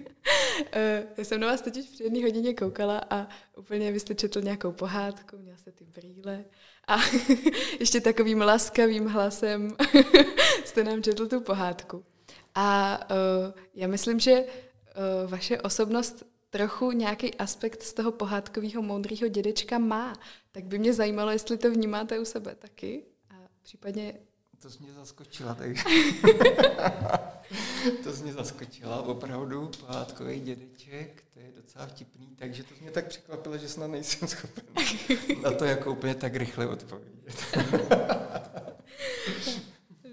eh, 0.73 1.07
já 1.19 1.25
jsem 1.25 1.41
na 1.41 1.47
vás 1.47 1.63
totiž 1.63 1.87
při 1.87 2.03
jedné 2.03 2.23
hodině 2.23 2.55
koukala 2.55 2.99
a 3.11 3.29
úplně 3.57 3.93
vy 3.93 4.01
jste 4.01 4.15
četl 4.15 4.41
nějakou 4.41 4.73
pohádku, 4.73 5.39
měl 5.39 5.57
jste 5.57 5.73
ty 5.73 5.85
brýle 5.85 6.45
a 6.89 6.99
ještě 7.81 8.01
takovým 8.01 8.41
laskavým 8.41 9.07
hlasem 9.07 9.77
jste 10.65 10.85
nám 10.85 11.03
četl 11.03 11.27
tu 11.27 11.41
pohádku. 11.41 12.05
A 12.55 13.01
uh, 13.11 13.53
já 13.75 13.89
myslím, 13.89 14.21
že 14.21 14.45
uh, 14.45 15.31
vaše 15.31 15.61
osobnost 15.61 16.25
trochu 16.51 16.93
nějaký 16.93 17.35
aspekt 17.35 17.83
z 17.83 17.93
toho 17.93 18.13
pohádkového 18.13 18.83
moudrého 18.83 19.29
dědečka 19.29 19.79
má. 19.79 20.13
Tak 20.53 20.65
by 20.65 20.79
mě 20.79 20.93
zajímalo, 20.95 21.31
jestli 21.31 21.59
to 21.59 21.71
vnímáte 21.71 22.19
u 22.19 22.25
sebe 22.25 22.55
taky 22.55 23.05
a 23.31 23.35
případně 23.63 24.15
to 24.63 24.71
jsi 24.71 24.83
mě 24.83 24.93
zaskočila, 24.93 25.55
takže... 25.55 25.83
to 28.05 28.13
jsi 28.13 28.23
mě 28.23 28.33
zaskočila, 28.33 29.03
opravdu, 29.03 29.71
pohádkový 29.81 30.41
dědeček, 30.41 31.25
to 31.35 31.41
je 31.41 31.53
docela 31.57 31.87
vtipný, 31.87 32.37
takže 32.37 32.65
to 32.65 32.75
mě 32.81 32.91
tak 32.91 33.07
překvapilo, 33.07 33.59
že 33.59 33.69
snad 33.69 33.87
nejsem 33.87 34.29
schopen 34.29 34.65
na 35.43 35.53
to 35.53 35.65
jako 35.65 35.93
úplně 35.93 36.15
tak 36.15 36.37
rychle 36.37 36.69
odpovědět. 36.69 37.45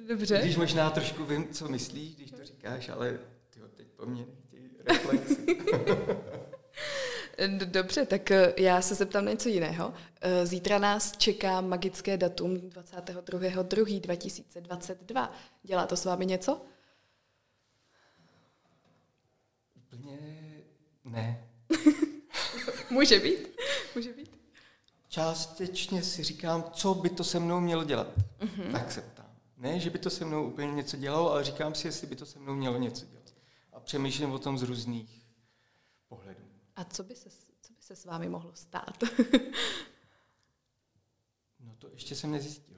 Dobře. 0.07 0.39
Když 0.43 0.57
možná 0.57 0.89
trošku 0.89 1.25
vím, 1.25 1.53
co 1.53 1.67
myslíš, 1.67 2.15
když 2.15 2.31
to 2.31 2.45
říkáš, 2.45 2.89
ale 2.89 3.19
ty 3.49 3.59
teď 3.75 3.87
po 3.87 4.05
mně 4.05 4.25
nechtějí 4.25 4.69
reflexy. 4.85 5.45
Dobře, 7.65 8.05
tak 8.05 8.31
eh, 8.31 8.53
já 8.57 8.81
se 8.81 8.95
zeptám 8.95 9.25
na 9.25 9.31
něco 9.31 9.49
jiného. 9.49 9.93
Eh, 10.21 10.45
zítra 10.45 10.79
nás 10.79 11.17
čeká 11.17 11.61
magické 11.61 12.17
datum 12.17 12.55
22.2.2022. 12.55 15.29
Dělá 15.63 15.85
to 15.85 15.97
s 15.97 16.05
vámi 16.05 16.25
něco? 16.25 16.61
Úplně 19.75 20.17
ne. 21.05 21.47
Může 22.89 23.19
být. 23.19 23.47
Může 23.95 24.13
být. 24.13 24.37
Částečně 25.09 26.03
si 26.03 26.23
říkám, 26.23 26.63
co 26.73 26.93
by 26.93 27.09
to 27.09 27.23
se 27.23 27.39
mnou 27.39 27.59
mělo 27.59 27.83
dělat. 27.83 28.07
Uh-huh. 28.39 28.71
Tak 28.71 28.91
se 28.91 29.01
ptám. 29.01 29.35
Ne, 29.57 29.79
že 29.79 29.89
by 29.89 29.99
to 29.99 30.09
se 30.09 30.25
mnou 30.25 30.47
úplně 30.47 30.73
něco 30.73 30.97
dělalo, 30.97 31.31
ale 31.31 31.43
říkám 31.43 31.75
si, 31.75 31.87
jestli 31.87 32.07
by 32.07 32.15
to 32.15 32.25
se 32.25 32.39
mnou 32.39 32.55
mělo 32.55 32.77
něco 32.77 33.05
dělat. 33.05 33.33
A 33.73 33.79
přemýšlím 33.79 34.31
o 34.31 34.39
tom 34.39 34.57
z 34.57 34.63
různých 34.63 35.25
pohledů. 36.07 36.44
A 36.75 36.83
co 36.83 37.03
by 37.03 37.15
se, 37.15 37.29
co 37.61 37.73
by 37.73 37.81
se 37.81 37.95
s 37.95 38.05
vámi 38.05 38.29
mohlo 38.29 38.51
stát? 38.53 39.03
no 41.59 41.75
to 41.79 41.89
ještě 41.89 42.15
jsem 42.15 42.31
nezjistil. 42.31 42.75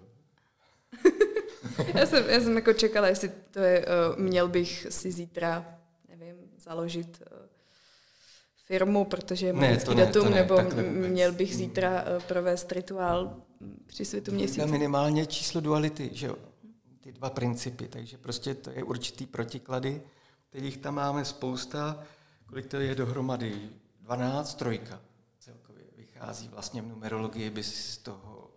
já, 1.93 2.05
jsem, 2.05 2.29
já 2.29 2.39
jsem 2.39 2.55
jako 2.55 2.73
čekala, 2.73 3.07
jestli 3.07 3.29
to 3.51 3.59
je, 3.59 3.85
uh, 3.85 4.19
měl 4.19 4.47
bych 4.47 4.87
si 4.89 5.11
zítra, 5.11 5.79
nevím, 6.09 6.35
založit 6.57 7.23
uh, 7.31 7.37
firmu, 8.65 9.05
protože 9.05 9.45
je 9.45 9.53
magický 9.53 9.95
ne, 9.95 10.05
datum, 10.05 10.29
ne, 10.29 10.35
nebo 10.35 10.61
měl 10.91 11.31
bych 11.31 11.55
zítra 11.55 12.03
uh, 12.03 12.23
provést 12.23 12.71
rituál 12.71 13.41
při 13.85 14.05
světu 14.05 14.31
měsíce. 14.31 14.65
minimálně 14.65 15.25
číslo 15.25 15.61
duality, 15.61 16.09
že 16.13 16.27
jo? 16.27 16.35
Ty 16.99 17.11
dva 17.11 17.29
principy, 17.29 17.87
takže 17.87 18.17
prostě 18.17 18.53
to 18.53 18.69
je 18.69 18.83
určitý 18.83 19.25
protiklady, 19.25 20.01
kterých 20.49 20.77
tam 20.77 20.95
máme 20.95 21.25
spousta. 21.25 22.03
Kolik 22.45 22.65
to 22.65 22.77
je 22.77 22.95
dohromady? 22.95 23.69
12, 24.07 24.55
trojka 24.55 25.01
celkově 25.39 25.83
vychází. 25.97 26.47
Vlastně 26.47 26.81
v 26.81 26.87
numerologii 26.87 27.49
by 27.49 27.63
si 27.63 27.91
z 27.91 27.97
toho 27.97 28.51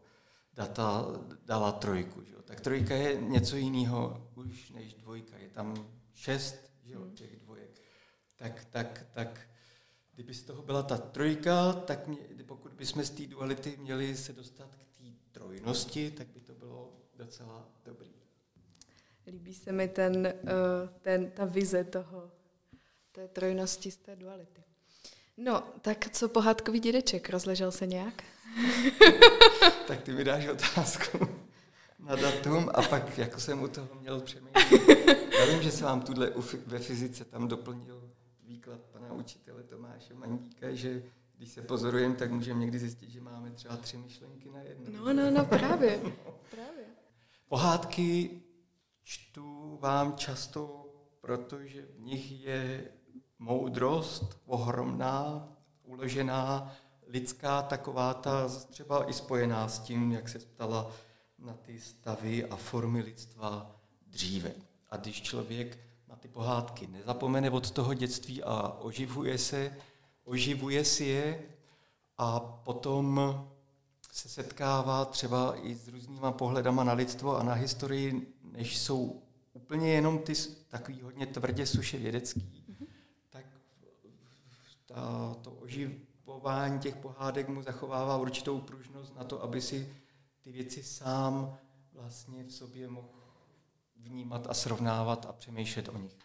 data 0.54 1.06
dala 1.44 1.72
trojku. 1.72 2.24
Že? 2.24 2.34
Tak 2.44 2.60
trojka 2.60 2.94
je 2.94 3.20
něco 3.20 3.56
jiného 3.56 4.30
už 4.34 4.70
než 4.70 4.94
dvojka. 4.94 5.36
Je 5.36 5.48
tam 5.48 5.90
šest 6.14 6.70
že 6.84 6.92
jo, 6.92 7.00
hmm. 7.00 7.14
těch 7.14 7.36
dvojek. 7.36 7.70
Tak, 8.36 8.64
tak, 8.64 9.06
tak 9.12 9.48
kdyby 10.14 10.34
z 10.34 10.42
toho 10.42 10.62
byla 10.62 10.82
ta 10.82 10.98
trojka, 10.98 11.72
tak 11.72 12.06
mě, 12.06 12.18
pokud 12.46 12.72
bychom 12.72 13.04
z 13.04 13.10
té 13.10 13.26
duality 13.26 13.76
měli 13.76 14.16
se 14.16 14.32
dostat 14.32 14.68
k 14.74 14.98
té 14.98 15.04
trojnosti, 15.32 16.10
tak 16.10 16.26
by 16.26 16.40
to 16.40 16.54
bylo 16.54 16.92
docela 17.14 17.68
dobrý. 17.84 18.14
Líbí 19.26 19.54
se 19.54 19.72
mi 19.72 19.88
ten, 19.88 20.26
eh, 20.26 20.34
ten, 21.00 21.30
ta 21.30 21.44
vize 21.44 21.84
toho, 21.84 22.30
té 23.12 23.28
trojnosti 23.28 23.90
z 23.90 23.96
té 23.96 24.16
duality. 24.16 24.69
No, 25.42 25.62
tak 25.82 26.10
co 26.10 26.28
pohádkový 26.28 26.80
dědeček? 26.80 27.30
Rozležel 27.30 27.72
se 27.72 27.86
nějak? 27.86 28.22
tak 29.86 30.02
ty 30.02 30.12
mi 30.12 30.24
dáš 30.24 30.46
otázku 30.46 31.28
na 31.98 32.16
datum 32.16 32.70
a 32.74 32.82
pak 32.82 33.18
jako 33.18 33.40
jsem 33.40 33.62
u 33.62 33.68
toho 33.68 33.88
měl 34.00 34.20
přemýšlet. 34.20 35.08
Já 35.38 35.46
vím, 35.46 35.62
že 35.62 35.70
se 35.70 35.84
vám 35.84 36.00
tuhle 36.00 36.32
ve 36.66 36.78
fyzice 36.78 37.24
tam 37.24 37.48
doplnil 37.48 38.10
výklad 38.42 38.80
pana 38.80 39.12
učitele 39.12 39.62
Tomáše 39.62 40.14
Mandíka, 40.14 40.74
že 40.74 41.02
když 41.36 41.50
se 41.50 41.62
pozorujeme, 41.62 42.14
tak 42.14 42.30
můžeme 42.30 42.60
někdy 42.60 42.78
zjistit, 42.78 43.10
že 43.10 43.20
máme 43.20 43.50
třeba 43.50 43.76
tři 43.76 43.96
myšlenky 43.96 44.50
na 44.50 44.62
jednu. 44.62 45.04
No, 45.04 45.12
no, 45.12 45.30
no, 45.30 45.44
právě. 45.44 46.00
právě. 46.50 46.84
Pohádky 47.48 48.40
čtu 49.04 49.78
vám 49.80 50.16
často, 50.16 50.86
protože 51.20 51.82
v 51.82 52.00
nich 52.00 52.44
je 52.44 52.88
moudrost 53.40 54.40
ohromná, 54.46 55.48
uložená, 55.84 56.72
lidská, 57.06 57.62
taková 57.62 58.14
ta 58.14 58.48
třeba 58.48 59.10
i 59.10 59.12
spojená 59.12 59.68
s 59.68 59.78
tím, 59.78 60.12
jak 60.12 60.28
se 60.28 60.38
ptala 60.38 60.90
na 61.38 61.54
ty 61.54 61.80
stavy 61.80 62.44
a 62.44 62.56
formy 62.56 63.00
lidstva 63.00 63.76
dříve. 64.06 64.52
A 64.90 64.96
když 64.96 65.22
člověk 65.22 65.78
na 66.08 66.16
ty 66.16 66.28
pohádky 66.28 66.86
nezapomene 66.86 67.50
od 67.50 67.70
toho 67.70 67.94
dětství 67.94 68.42
a 68.42 68.68
oživuje 68.80 69.38
se, 69.38 69.76
oživuje 70.24 70.84
si 70.84 71.04
je 71.04 71.42
a 72.18 72.40
potom 72.40 73.20
se 74.12 74.28
setkává 74.28 75.04
třeba 75.04 75.54
i 75.62 75.74
s 75.74 75.88
různýma 75.88 76.32
pohledama 76.32 76.84
na 76.84 76.92
lidstvo 76.92 77.36
a 77.36 77.42
na 77.42 77.52
historii, 77.52 78.34
než 78.42 78.78
jsou 78.78 79.22
úplně 79.52 79.92
jenom 79.92 80.18
ty 80.18 80.32
takový 80.68 81.02
hodně 81.02 81.26
tvrdě 81.26 81.66
suše 81.66 81.98
vědecký, 81.98 82.59
ta, 84.94 85.34
to 85.42 85.50
oživování 85.50 86.78
těch 86.78 86.96
pohádek 86.96 87.48
mu 87.48 87.62
zachovává 87.62 88.16
určitou 88.16 88.60
pružnost 88.60 89.16
na 89.16 89.24
to, 89.24 89.42
aby 89.42 89.60
si 89.60 89.96
ty 90.40 90.52
věci 90.52 90.82
sám 90.82 91.58
vlastně 91.92 92.44
v 92.44 92.52
sobě 92.52 92.88
mohl 92.88 93.08
vnímat 93.96 94.46
a 94.50 94.54
srovnávat 94.54 95.26
a 95.26 95.32
přemýšlet 95.32 95.88
o 95.88 95.98
nich. 95.98 96.18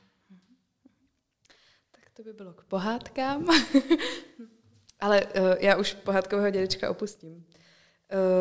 Tak 1.91 2.09
to 2.13 2.23
by 2.23 2.33
bylo 2.33 2.53
k 2.53 2.63
pohádkám. 2.63 3.45
Ale 4.99 5.25
uh, 5.25 5.31
já 5.59 5.77
už 5.77 5.93
pohádkového 5.93 6.49
dědečka 6.49 6.91
opustím. 6.91 7.45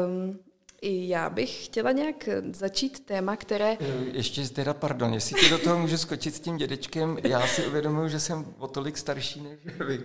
Um, 0.06 0.38
i 0.84 1.08
já 1.08 1.30
bych 1.30 1.64
chtěla 1.64 1.92
nějak 1.92 2.28
začít 2.52 3.00
téma, 3.00 3.36
které... 3.36 3.76
Eh, 3.80 4.04
ještě 4.12 4.48
teda, 4.48 4.74
pardon, 4.74 5.14
jestli 5.14 5.40
ti 5.40 5.50
do 5.50 5.58
toho 5.58 5.78
můžu 5.78 5.98
skočit 5.98 6.34
s 6.34 6.40
tím 6.40 6.56
dědečkem, 6.56 7.18
já 7.24 7.46
si 7.46 7.66
uvědomuji, 7.66 8.08
že 8.08 8.20
jsem 8.20 8.54
o 8.58 8.68
tolik 8.68 8.98
starší 8.98 9.40
než 9.40 9.58
vy, 9.86 10.00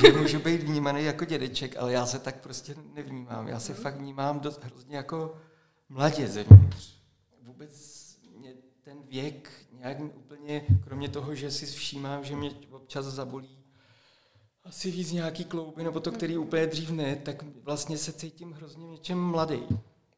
že 0.00 0.12
můžu 0.12 0.38
být 0.38 0.62
vnímaný 0.62 1.04
jako 1.04 1.24
dědeček, 1.24 1.76
ale 1.76 1.92
já 1.92 2.06
se 2.06 2.18
tak 2.18 2.40
prostě 2.40 2.74
nevnímám. 2.94 3.48
Já 3.48 3.60
se 3.60 3.72
mm. 3.72 3.78
fakt 3.78 3.96
vnímám 3.96 4.40
dost 4.40 4.64
hrozně 4.64 4.96
jako 4.96 5.36
mladě 5.88 6.28
zevnitř. 6.28 6.94
Vůbec 7.42 7.72
mě 8.38 8.52
ten 8.84 8.98
věk 9.08 9.50
nějak 9.72 10.00
úplně, 10.00 10.66
kromě 10.84 11.08
toho, 11.08 11.34
že 11.34 11.50
si 11.50 11.66
všímám, 11.66 12.24
že 12.24 12.36
mě 12.36 12.50
občas 12.70 13.06
zabolí 13.06 13.58
asi 14.64 14.90
víc 14.90 15.12
nějaký 15.12 15.44
klouby, 15.44 15.84
nebo 15.84 16.00
to, 16.00 16.12
který 16.12 16.38
úplně 16.38 16.66
dřív 16.66 16.90
ne, 16.90 17.16
tak 17.16 17.44
vlastně 17.62 17.98
se 17.98 18.12
cítím 18.12 18.52
hrozně 18.52 18.86
něčem 18.86 19.18
mladý. 19.18 19.62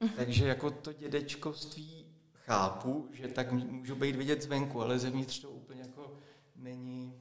Mm-hmm. 0.01 0.17
Takže 0.17 0.47
jako 0.47 0.71
to 0.71 0.93
dědečkovství 0.93 2.07
chápu, 2.33 3.09
že 3.13 3.29
tak 3.29 3.53
můžu 3.53 3.95
být 3.95 4.17
vidět 4.17 4.43
zvenku, 4.43 4.83
ale 4.83 4.99
zevnitř 4.99 5.39
to 5.39 5.51
úplně 5.51 5.81
jako 5.81 6.15
není, 6.57 7.15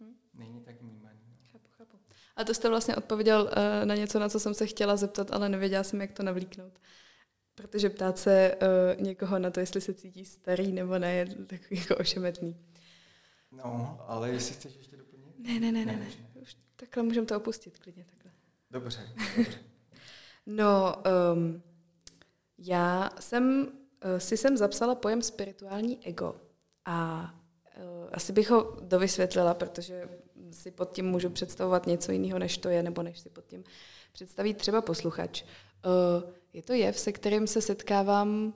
mm-hmm. 0.00 0.14
není 0.34 0.60
tak 0.60 0.82
vnímaný. 0.82 1.20
No. 1.28 1.36
Chápu, 1.52 1.68
chápu. 1.70 1.98
A 2.36 2.44
to 2.44 2.54
jste 2.54 2.68
vlastně 2.68 2.96
odpověděl 2.96 3.42
uh, 3.42 3.86
na 3.86 3.94
něco, 3.94 4.18
na 4.18 4.28
co 4.28 4.40
jsem 4.40 4.54
se 4.54 4.66
chtěla 4.66 4.96
zeptat, 4.96 5.32
ale 5.32 5.48
nevěděla 5.48 5.84
jsem, 5.84 6.00
jak 6.00 6.12
to 6.12 6.22
navlíknout. 6.22 6.78
Protože 7.54 7.90
ptát 7.90 8.18
se 8.18 8.56
uh, 8.96 9.02
někoho 9.02 9.38
na 9.38 9.50
to, 9.50 9.60
jestli 9.60 9.80
se 9.80 9.94
cítí 9.94 10.24
starý 10.24 10.72
nebo 10.72 10.98
ne, 10.98 11.14
je 11.14 11.26
takový 11.26 11.80
jako 11.80 11.96
ošemetný. 11.96 12.56
No, 13.52 14.00
ale 14.06 14.30
jestli 14.30 14.54
chceš 14.54 14.76
ještě 14.76 14.96
doplnit? 14.96 15.38
Ne, 15.38 15.60
ne, 15.60 15.72
ne, 15.72 15.84
ne. 15.84 15.96
ne. 15.96 15.98
ne. 16.34 16.40
Už 16.40 16.56
takhle 16.76 17.02
můžeme 17.02 17.26
to 17.26 17.36
opustit 17.36 17.78
klidně 17.78 18.04
takhle. 18.04 18.32
Dobře, 18.70 19.08
dobře 19.36 19.69
no, 20.46 20.94
um, 21.34 21.62
já 22.58 23.10
jsem 23.20 23.68
uh, 24.04 24.18
si 24.18 24.36
jsem 24.36 24.56
zapsala 24.56 24.94
pojem 24.94 25.22
spirituální 25.22 26.06
ego 26.06 26.36
a 26.84 27.30
uh, 27.76 28.08
asi 28.12 28.32
bych 28.32 28.50
ho 28.50 28.76
dovysvětlila, 28.80 29.54
protože 29.54 30.08
si 30.50 30.70
pod 30.70 30.92
tím 30.92 31.06
můžu 31.06 31.30
představovat 31.30 31.86
něco 31.86 32.12
jiného, 32.12 32.38
než 32.38 32.58
to 32.58 32.68
je, 32.68 32.82
nebo 32.82 33.02
než 33.02 33.18
si 33.18 33.30
pod 33.30 33.46
tím 33.46 33.64
představí 34.12 34.54
třeba 34.54 34.80
posluchač. 34.80 35.42
Uh, 35.42 36.30
je 36.52 36.62
to 36.62 36.72
jev, 36.72 36.98
se 36.98 37.12
kterým 37.12 37.46
se 37.46 37.62
setkávám 37.62 38.54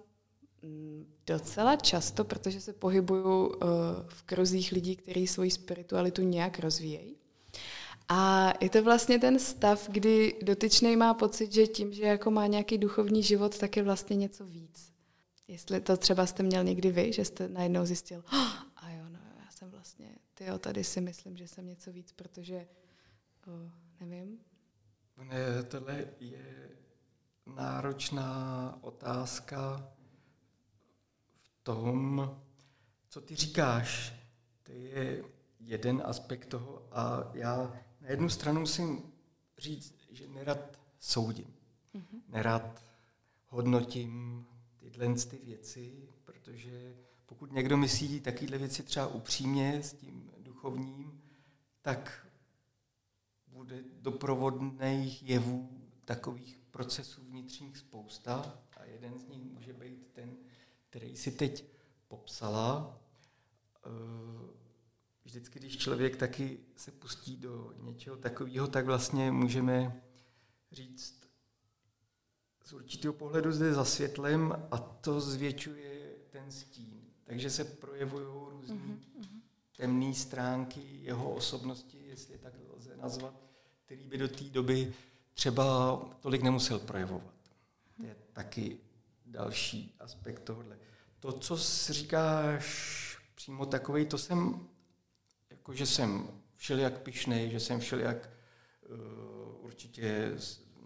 mm, 0.63 1.07
docela 1.27 1.77
často, 1.77 2.25
protože 2.25 2.61
se 2.61 2.73
pohybuju 2.73 3.47
uh, 3.47 3.57
v 4.09 4.23
kruzích 4.23 4.73
lidí, 4.73 4.97
kteří 4.97 5.27
svoji 5.27 5.51
spiritualitu 5.51 6.23
nějak 6.23 6.59
rozvíjejí. 6.59 7.17
A 8.09 8.53
je 8.61 8.71
to 8.71 8.83
vlastně 8.83 9.19
ten 9.19 9.39
stav, 9.39 9.89
kdy 9.89 10.39
dotyčný 10.43 10.97
má 10.97 11.15
pocit, 11.15 11.53
že 11.53 11.67
tím, 11.67 11.93
že 11.93 12.03
jako 12.03 12.31
má 12.31 12.47
nějaký 12.47 12.79
duchovní 12.79 13.23
život, 13.23 13.59
tak 13.59 13.77
je 13.77 13.83
vlastně 13.83 14.17
něco 14.17 14.47
víc. 14.47 14.93
Jestli 15.49 15.81
to 15.81 15.97
třeba 15.97 16.27
jste 16.27 16.43
měl 16.43 16.65
někdy 16.65 16.91
vy, 16.93 17.13
že 17.13 17.25
jste 17.25 17.49
najednou 17.49 17.87
zjistil, 17.87 18.25
oh, 18.33 18.53
a 18.77 18.91
jo, 18.91 19.05
no 19.09 19.19
já 19.45 19.51
jsem 19.51 19.71
vlastně, 19.71 20.19
ty 20.35 20.45
jo, 20.45 20.59
tady 20.59 20.85
si 20.85 21.01
myslím, 21.01 21.37
že 21.37 21.49
jsem 21.49 21.67
něco 21.67 21.93
víc, 21.93 22.13
protože, 22.13 22.67
oh, 23.47 23.71
nevím. 24.01 24.39
Ne, 25.17 25.63
tohle 25.63 26.07
je 26.21 26.71
náročná 27.47 28.79
otázka 28.81 29.93
v 31.43 31.51
tom, 31.63 32.31
co 33.09 33.21
ty 33.21 33.35
říkáš. 33.37 34.15
To 34.63 34.73
je 34.73 35.25
jeden 35.61 36.03
aspekt 36.05 36.47
toho 36.47 36.89
a 36.93 37.31
já 37.35 37.84
na 38.05 38.11
jednu 38.11 38.29
stranu 38.29 38.61
musím 38.61 39.13
říct, 39.59 39.95
že 40.11 40.29
nerad 40.29 40.81
soudím. 40.99 41.55
Mm-hmm. 41.95 42.21
Nerad 42.29 42.83
hodnotím 43.49 44.47
tyhle 44.77 45.15
ty 45.15 45.37
věci, 45.37 46.09
protože 46.25 46.97
pokud 47.27 47.53
někdo 47.53 47.77
myslí 47.77 48.21
takovéhle 48.21 48.59
věci 48.59 48.83
třeba 48.83 49.07
upřímně 49.07 49.83
s 49.83 49.93
tím 49.93 50.31
duchovním, 50.39 51.23
tak 51.83 52.27
bude 53.47 53.83
doprovodných 54.01 55.23
jevů 55.23 55.81
takových 56.05 56.59
procesů 56.71 57.25
vnitřních 57.25 57.77
spousta 57.77 58.59
a 58.77 58.85
jeden 58.85 59.19
z 59.19 59.29
nich 59.29 59.45
může 59.45 59.73
být 59.73 60.07
ten, 60.13 60.37
který 60.91 61.17
si 61.17 61.31
teď 61.31 61.65
popsala. 62.09 62.99
Eh, 63.87 64.64
vždycky, 65.25 65.59
když 65.59 65.77
člověk 65.77 66.17
taky 66.17 66.59
se 66.77 66.91
pustí 66.91 67.37
do 67.37 67.73
něčeho 67.81 68.17
takového, 68.17 68.67
tak 68.67 68.87
vlastně 68.87 69.31
můžeme 69.31 70.03
říct 70.73 71.21
z 72.65 72.73
určitého 72.73 73.15
pohledu 73.15 73.53
zde 73.53 73.75
za 73.75 73.85
světlem 73.85 74.67
a 74.71 74.79
to 74.79 75.21
zvětšuje 75.21 76.15
ten 76.31 76.53
stín. 76.53 77.01
Takže 77.25 77.51
se 77.51 77.65
projevují 77.65 78.27
různé 78.51 78.75
mm-hmm. 78.75 79.41
temné 79.77 80.15
stránky 80.15 80.81
jeho 81.03 81.35
osobnosti, 81.35 81.99
jestli 82.07 82.39
tak 82.39 82.53
lze 82.77 82.97
nazvat, 82.97 83.35
který 83.85 84.07
by 84.07 84.19
do 84.19 84.29
té 84.29 84.45
doby 84.45 84.95
třeba 85.35 85.97
tolik 86.21 86.43
nemusel 86.43 86.79
projevovat. 86.79 87.35
To 87.97 88.03
je 88.03 88.17
taky 88.33 88.79
další 89.27 89.95
aspekt 90.01 90.41
tohohle. 90.41 90.79
To, 91.21 91.33
co 91.33 91.57
říkáš 91.93 93.19
přímo 93.35 93.67
takový, 93.67 94.07
to 94.07 94.19
jsem, 94.19 94.69
jako 95.65 95.75
že 95.75 95.87
jsem 95.87 96.29
všelijak 96.57 96.99
pišnej, 96.99 97.51
že 97.51 97.61
jsem 97.61 97.81
všelijak 97.81 98.31
uh, 98.91 99.65
určitě 99.65 100.33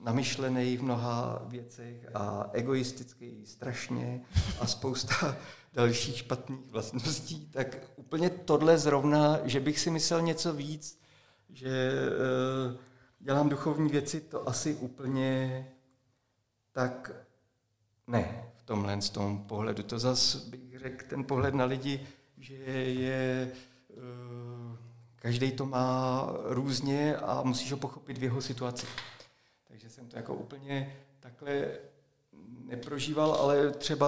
namyšlený 0.02 0.76
v 0.76 0.82
mnoha 0.82 1.42
věcech 1.46 2.06
a 2.14 2.50
egoistický 2.52 3.46
strašně 3.46 4.20
a 4.60 4.66
spousta 4.66 5.36
dalších 5.72 6.18
špatných 6.18 6.70
vlastností, 6.70 7.46
tak 7.50 7.76
úplně 7.96 8.30
tohle 8.30 8.78
zrovna, 8.78 9.38
že 9.44 9.60
bych 9.60 9.78
si 9.78 9.90
myslel 9.90 10.22
něco 10.22 10.52
víc, 10.52 11.00
že 11.50 11.92
uh, 12.70 12.80
dělám 13.18 13.48
duchovní 13.48 13.90
věci, 13.90 14.20
to 14.20 14.48
asi 14.48 14.74
úplně 14.74 15.66
tak 16.72 17.10
ne 18.06 18.52
v 18.56 18.62
tomhle 18.62 19.02
z 19.02 19.10
tom 19.10 19.44
pohledu. 19.44 19.82
To 19.82 19.98
zase 19.98 20.38
bych 20.38 20.78
řekl 20.78 21.06
ten 21.08 21.24
pohled 21.24 21.54
na 21.54 21.64
lidi, 21.64 22.06
že 22.36 22.54
je, 22.54 23.52
uh, 23.52 23.58
každý 25.16 25.52
to 25.52 25.66
má 25.66 26.26
různě 26.44 27.16
a 27.16 27.42
musíš 27.42 27.72
ho 27.72 27.78
pochopit 27.78 28.18
v 28.18 28.22
jeho 28.22 28.42
situaci. 28.42 28.86
Takže 29.68 29.90
jsem 29.90 30.08
to 30.08 30.16
jako 30.16 30.34
úplně 30.34 30.96
takhle 31.20 31.78
neprožíval, 32.64 33.32
ale 33.32 33.70
třeba 33.70 34.06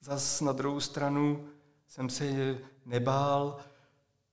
zas 0.00 0.40
na 0.40 0.52
druhou 0.52 0.80
stranu 0.80 1.48
jsem 1.88 2.10
se 2.10 2.58
nebál 2.86 3.60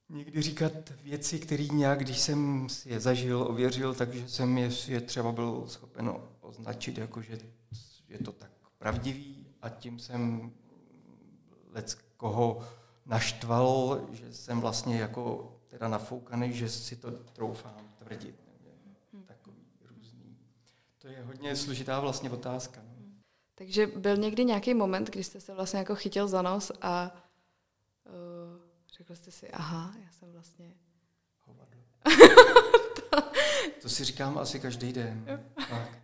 někdy 0.10 0.42
říkat 0.42 0.74
věci, 1.04 1.40
které 1.40 1.64
nějak, 1.64 2.00
když 2.00 2.20
jsem 2.20 2.70
si 2.70 2.90
je 2.90 3.00
zažil, 3.00 3.42
ověřil, 3.42 3.94
takže 3.94 4.30
jsem 4.30 4.58
je, 4.58 4.70
je 4.88 5.02
třeba 5.02 5.32
byl 5.32 5.64
schopen 5.68 6.14
označit, 6.42 6.98
jako 6.98 7.22
že 7.22 7.40
je 8.10 8.20
to 8.20 8.32
tak 8.32 8.52
pravdivý 8.78 9.48
a 9.62 9.70
tím 9.70 10.00
jsem 10.00 10.52
lec 11.74 11.98
koho 12.18 12.68
naštval, 13.08 14.08
že 14.12 14.34
jsem 14.34 14.62
vlastně 14.62 15.00
jako 15.00 15.54
teda 15.68 15.88
nafoukaný, 15.88 16.54
že 16.54 16.70
si 16.70 16.96
to 16.96 17.12
troufám 17.12 17.94
tvrdit. 17.96 18.36
Takový 19.26 19.58
různý. 19.82 20.38
To 20.98 21.08
je 21.08 21.24
hodně 21.24 21.56
složitá 21.56 22.00
vlastně 22.00 22.30
otázka. 22.30 22.82
No. 22.84 22.98
Takže 23.56 23.88
byl 23.88 24.18
někdy 24.18 24.46
nějaký 24.46 24.74
moment, 24.74 25.10
kdy 25.10 25.24
jste 25.24 25.40
se 25.40 25.54
vlastně 25.54 25.80
jako 25.80 25.96
chytil 25.96 26.28
za 26.28 26.42
nos 26.42 26.72
a 26.82 27.12
uh, 28.06 28.62
řekl 28.98 29.16
jste 29.16 29.32
si, 29.32 29.52
aha, 29.52 29.94
já 30.04 30.12
jsem 30.12 30.32
vlastně... 30.32 30.74
Hovadlo. 31.40 31.82
to... 32.96 33.22
to 33.82 33.90
si 33.90 34.04
říkám 34.04 34.38
asi 34.38 34.60
každý 34.60 34.94
den. 34.94 35.42
Fakt. 35.70 36.00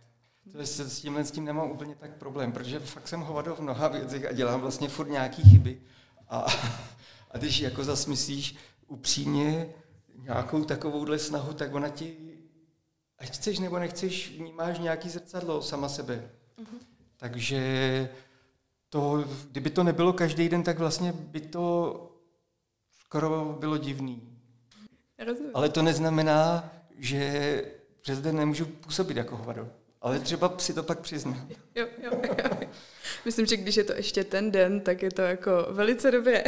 To 0.52 0.58
je, 0.58 0.66
s 0.66 1.00
tímhle 1.00 1.24
s 1.24 1.30
tím 1.30 1.44
nemám 1.44 1.70
úplně 1.70 1.94
tak 1.94 2.16
problém, 2.16 2.52
protože 2.52 2.80
fakt 2.80 3.08
jsem 3.08 3.20
hovado 3.20 3.56
v 3.56 3.60
mnoha 3.60 3.88
věcech 3.88 4.24
a 4.24 4.32
dělám 4.32 4.60
vlastně 4.60 4.88
furt 4.88 5.08
nějaký 5.08 5.50
chyby. 5.50 5.82
A, 6.28 6.46
a 7.34 7.38
když 7.38 7.60
jako 7.60 7.84
zas 7.84 8.06
myslíš 8.06 8.56
upřímně 8.86 9.74
nějakou 10.22 10.64
takovouhle 10.64 11.18
snahu, 11.18 11.52
tak 11.52 11.74
ona 11.74 11.88
ti, 11.88 12.16
ať 13.18 13.30
chceš 13.30 13.58
nebo 13.58 13.78
nechceš, 13.78 14.32
vnímáš 14.38 14.78
nějaký 14.78 15.08
zrcadlo 15.08 15.62
sama 15.62 15.88
sebe. 15.88 16.30
Uh-huh. 16.58 16.78
Takže 17.16 18.08
to, 18.88 19.24
kdyby 19.50 19.70
to 19.70 19.84
nebylo 19.84 20.12
každý 20.12 20.48
den, 20.48 20.62
tak 20.62 20.78
vlastně 20.78 21.12
by 21.12 21.40
to 21.40 22.10
skoro 23.00 23.56
bylo 23.60 23.76
divný. 23.76 24.38
Rozumím. 25.18 25.50
Ale 25.54 25.68
to 25.68 25.82
neznamená, 25.82 26.72
že 26.98 27.64
přes 28.00 28.20
den 28.20 28.36
nemůžu 28.36 28.66
působit 28.66 29.16
jako 29.16 29.36
hovado. 29.36 29.68
Ale 30.00 30.20
třeba 30.20 30.54
si 30.58 30.74
to 30.74 30.82
pak 30.82 31.00
přiznám. 31.00 31.48
Jo, 31.74 31.86
jo, 32.02 32.10
jo. 32.22 32.60
Myslím, 33.24 33.46
že 33.46 33.56
když 33.56 33.76
je 33.76 33.84
to 33.84 33.92
ještě 33.92 34.24
ten 34.24 34.50
den, 34.50 34.80
tak 34.80 35.02
je 35.02 35.10
to 35.10 35.22
jako 35.22 35.66
velice 35.70 36.10
dobré. 36.10 36.44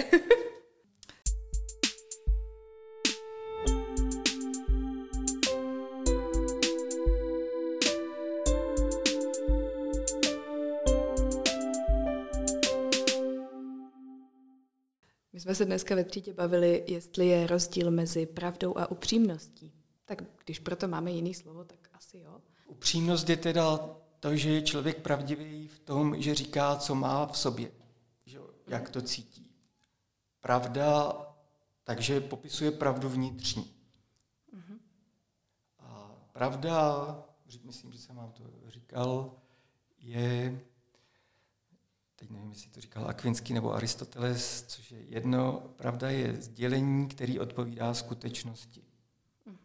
Se 15.57 15.65
dneska 15.65 15.95
ve 15.95 16.05
třídě 16.05 16.33
bavili, 16.33 16.85
jestli 16.87 17.27
je 17.27 17.47
rozdíl 17.47 17.91
mezi 17.91 18.27
pravdou 18.27 18.79
a 18.79 18.91
upřímností. 18.91 19.73
Tak 20.05 20.23
když 20.45 20.59
proto 20.59 20.89
máme 20.89 21.11
jiný 21.11 21.35
slovo, 21.35 21.65
tak 21.65 21.89
asi 21.93 22.19
jo. 22.19 22.41
Upřímnost 22.67 23.29
je 23.29 23.37
teda 23.37 23.79
to, 24.21 24.37
že 24.37 24.51
je 24.51 24.63
člověk 24.63 25.03
pravdivý 25.03 25.69
v 25.69 25.79
tom, 25.79 26.23
že 26.23 26.35
říká, 26.35 26.77
co 26.77 26.95
má 26.95 27.27
v 27.27 27.39
sobě, 27.39 27.71
že, 28.27 28.39
jak 28.67 28.91
to 28.91 29.03
cítí. 29.03 29.51
Pravda, 30.41 31.13
takže 31.85 32.21
popisuje 32.21 32.71
pravdu 32.71 33.09
vnitřní. 33.09 33.75
Uh-huh. 34.55 34.79
A 35.79 36.17
pravda, 36.33 37.07
myslím, 37.65 37.93
že 37.93 37.99
jsem 37.99 38.17
vám 38.17 38.33
to 38.33 38.45
říkal, 38.69 39.33
je, 39.99 40.61
teď 42.27 42.35
nevím, 42.37 42.51
jestli 42.51 42.71
to 42.71 42.81
říkal 42.81 43.09
Akvinský 43.09 43.55
nebo 43.55 43.75
Aristoteles, 43.75 44.65
což 44.69 44.93
je 44.93 45.01
jedno, 45.01 45.63
pravda 45.77 46.11
je 46.11 46.37
sdělení, 46.43 47.09
který 47.09 47.41
odpovídá 47.41 47.95
skutečnosti. 47.95 48.83
Uh-huh. 49.47 49.57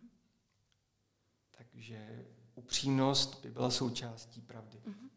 že 1.74 2.26
upřímnost 2.56 3.42
by 3.42 3.52
byla 3.52 3.72
součástí 3.72 4.42
pravdy. 4.42 4.78
Uh-huh. 4.78 5.10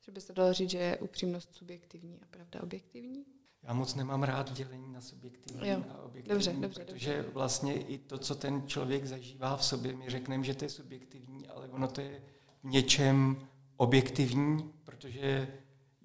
Že 0.00 0.12
by 0.12 0.20
se 0.20 0.32
dalo 0.32 0.52
říct, 0.52 0.70
že 0.70 0.78
je 0.78 0.96
upřímnost 0.96 1.54
subjektivní 1.54 2.20
a 2.22 2.26
pravda 2.30 2.62
objektivní? 2.62 3.24
Já 3.62 3.72
moc 3.72 3.94
nemám 3.94 4.22
rád 4.22 4.52
dělení 4.52 4.92
na 4.92 5.00
subjektivní 5.00 5.68
jo. 5.68 5.84
a 5.88 6.02
objektivní, 6.02 6.34
dobře, 6.34 6.52
dobře, 6.52 6.84
protože 6.84 7.16
dobře. 7.16 7.32
vlastně 7.32 7.82
i 7.82 7.98
to, 7.98 8.18
co 8.18 8.34
ten 8.34 8.68
člověk 8.68 9.06
zažívá 9.06 9.56
v 9.56 9.64
sobě, 9.64 9.96
my 9.96 10.10
řekneme, 10.10 10.44
že 10.44 10.54
to 10.54 10.64
je 10.64 10.68
subjektivní, 10.68 11.48
ale 11.48 11.68
ono 11.68 11.88
to 11.88 12.00
je 12.00 12.22
v 12.62 12.64
něčem 12.64 13.46
objektivní, 13.76 14.72
protože 14.84 15.48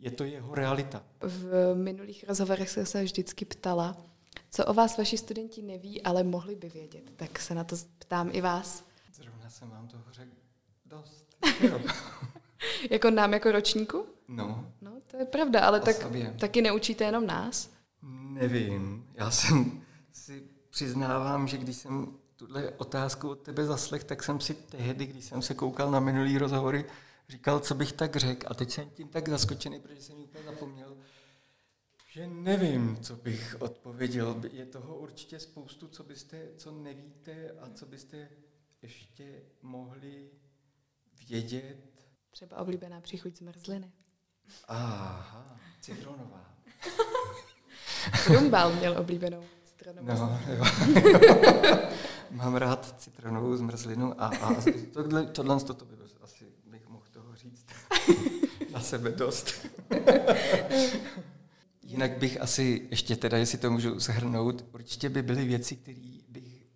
je 0.02 0.12
to 0.12 0.24
jeho 0.24 0.56
realita. 0.56 1.04
V 1.22 1.76
minulých 1.76 2.26
rozhovorech 2.28 2.70
jsem 2.70 2.86
se 2.86 3.04
vždycky 3.04 3.45
ptala, 3.45 3.97
co 4.49 4.66
o 4.66 4.74
vás 4.74 4.97
vaši 4.97 5.18
studenti 5.18 5.62
neví, 5.62 6.02
ale 6.02 6.24
mohli 6.24 6.56
by 6.56 6.70
vědět. 6.70 7.12
Tak 7.16 7.39
se 7.39 7.56
na 7.56 7.64
to 7.64 7.76
ptám 7.99 8.30
i 8.34 8.41
vás. 8.41 8.84
Zrovna 9.14 9.49
jsem 9.49 9.70
vám 9.70 9.88
toho 9.88 10.04
řekl 10.12 10.32
dost. 10.86 11.26
jako 12.89 13.12
nám, 13.12 13.34
jako 13.34 13.52
ročníku? 13.52 14.06
No. 14.28 14.68
No, 14.82 14.91
to 15.12 15.18
je 15.18 15.26
pravda, 15.26 15.60
ale 15.62 15.80
tak, 15.80 16.08
taky 16.39 16.62
neučíte 16.62 17.04
jenom 17.04 17.28
nás? 17.28 17.70
Nevím. 18.34 19.08
Já 19.14 19.32
jsem 19.32 19.82
si 20.12 20.43
přiznávám, 20.70 21.47
že 21.47 21.58
když 21.58 21.76
jsem 21.76 22.08
tuhle 22.36 22.70
otázku 22.78 23.30
od 23.30 23.39
tebe 23.39 23.66
zaslech, 23.66 24.04
tak 24.04 24.24
jsem 24.24 24.39
si 24.39 24.54
tehdy, 24.54 25.06
když 25.06 25.26
jsem 25.26 25.41
se 25.41 25.54
koukal 25.54 25.91
na 25.91 25.99
minulý 25.99 26.38
rozhovory, 26.38 26.86
říkal, 27.32 27.59
co 27.59 27.75
bych 27.75 27.91
tak 27.91 28.15
řekl. 28.15 28.47
A 28.49 28.53
teď 28.53 28.71
jsem 28.71 28.89
tím 28.89 29.07
tak 29.07 29.29
zaskočený, 29.29 29.79
protože 29.79 30.01
jsem 30.01 30.17
úplně 30.17 30.43
zapomněl, 30.43 30.97
že 32.07 32.27
nevím, 32.27 32.97
co 33.01 33.15
bych 33.15 33.55
odpověděl. 33.59 34.41
Je 34.51 34.65
toho 34.65 34.95
určitě 34.95 35.39
spoustu, 35.39 35.88
co 35.88 36.03
byste, 36.03 36.47
co 36.57 36.71
nevíte 36.71 37.51
a 37.51 37.69
co 37.69 37.86
byste 37.86 38.29
ještě 38.82 39.41
mohli 39.61 40.29
vědět. 41.29 42.05
Třeba 42.32 42.57
oblíbená 42.57 43.01
příchuť 43.01 43.38
zmrzliny. 43.38 43.91
Aha, 44.67 45.59
citronová. 45.82 46.55
Rumbal 48.27 48.75
měl 48.75 48.97
oblíbenou 48.97 49.43
citronovou. 49.63 50.07
No, 50.07 50.39
jo. 50.47 50.63
Mám 52.32 52.55
rád 52.55 53.01
citronovou 53.01 53.55
zmrzlinu 53.55 54.21
a, 54.21 54.27
a 54.27 54.55
tohle, 54.93 55.25
tohle 55.25 55.59
to 55.59 55.86
by 55.86 55.95
asi 56.21 56.45
bych 56.65 56.88
mohl 56.88 57.05
toho 57.11 57.36
říct. 57.36 57.65
Na 58.71 58.79
sebe 58.79 59.11
dost. 59.11 59.67
Jinak 61.83 62.17
bych 62.17 62.41
asi, 62.41 62.87
ještě 62.91 63.15
teda, 63.15 63.37
jestli 63.37 63.57
to 63.57 63.71
můžu 63.71 63.99
shrnout, 63.99 64.65
určitě 64.73 65.09
by 65.09 65.21
byly 65.21 65.45
věci, 65.45 65.75
které 65.75 66.17
bych 66.27 66.67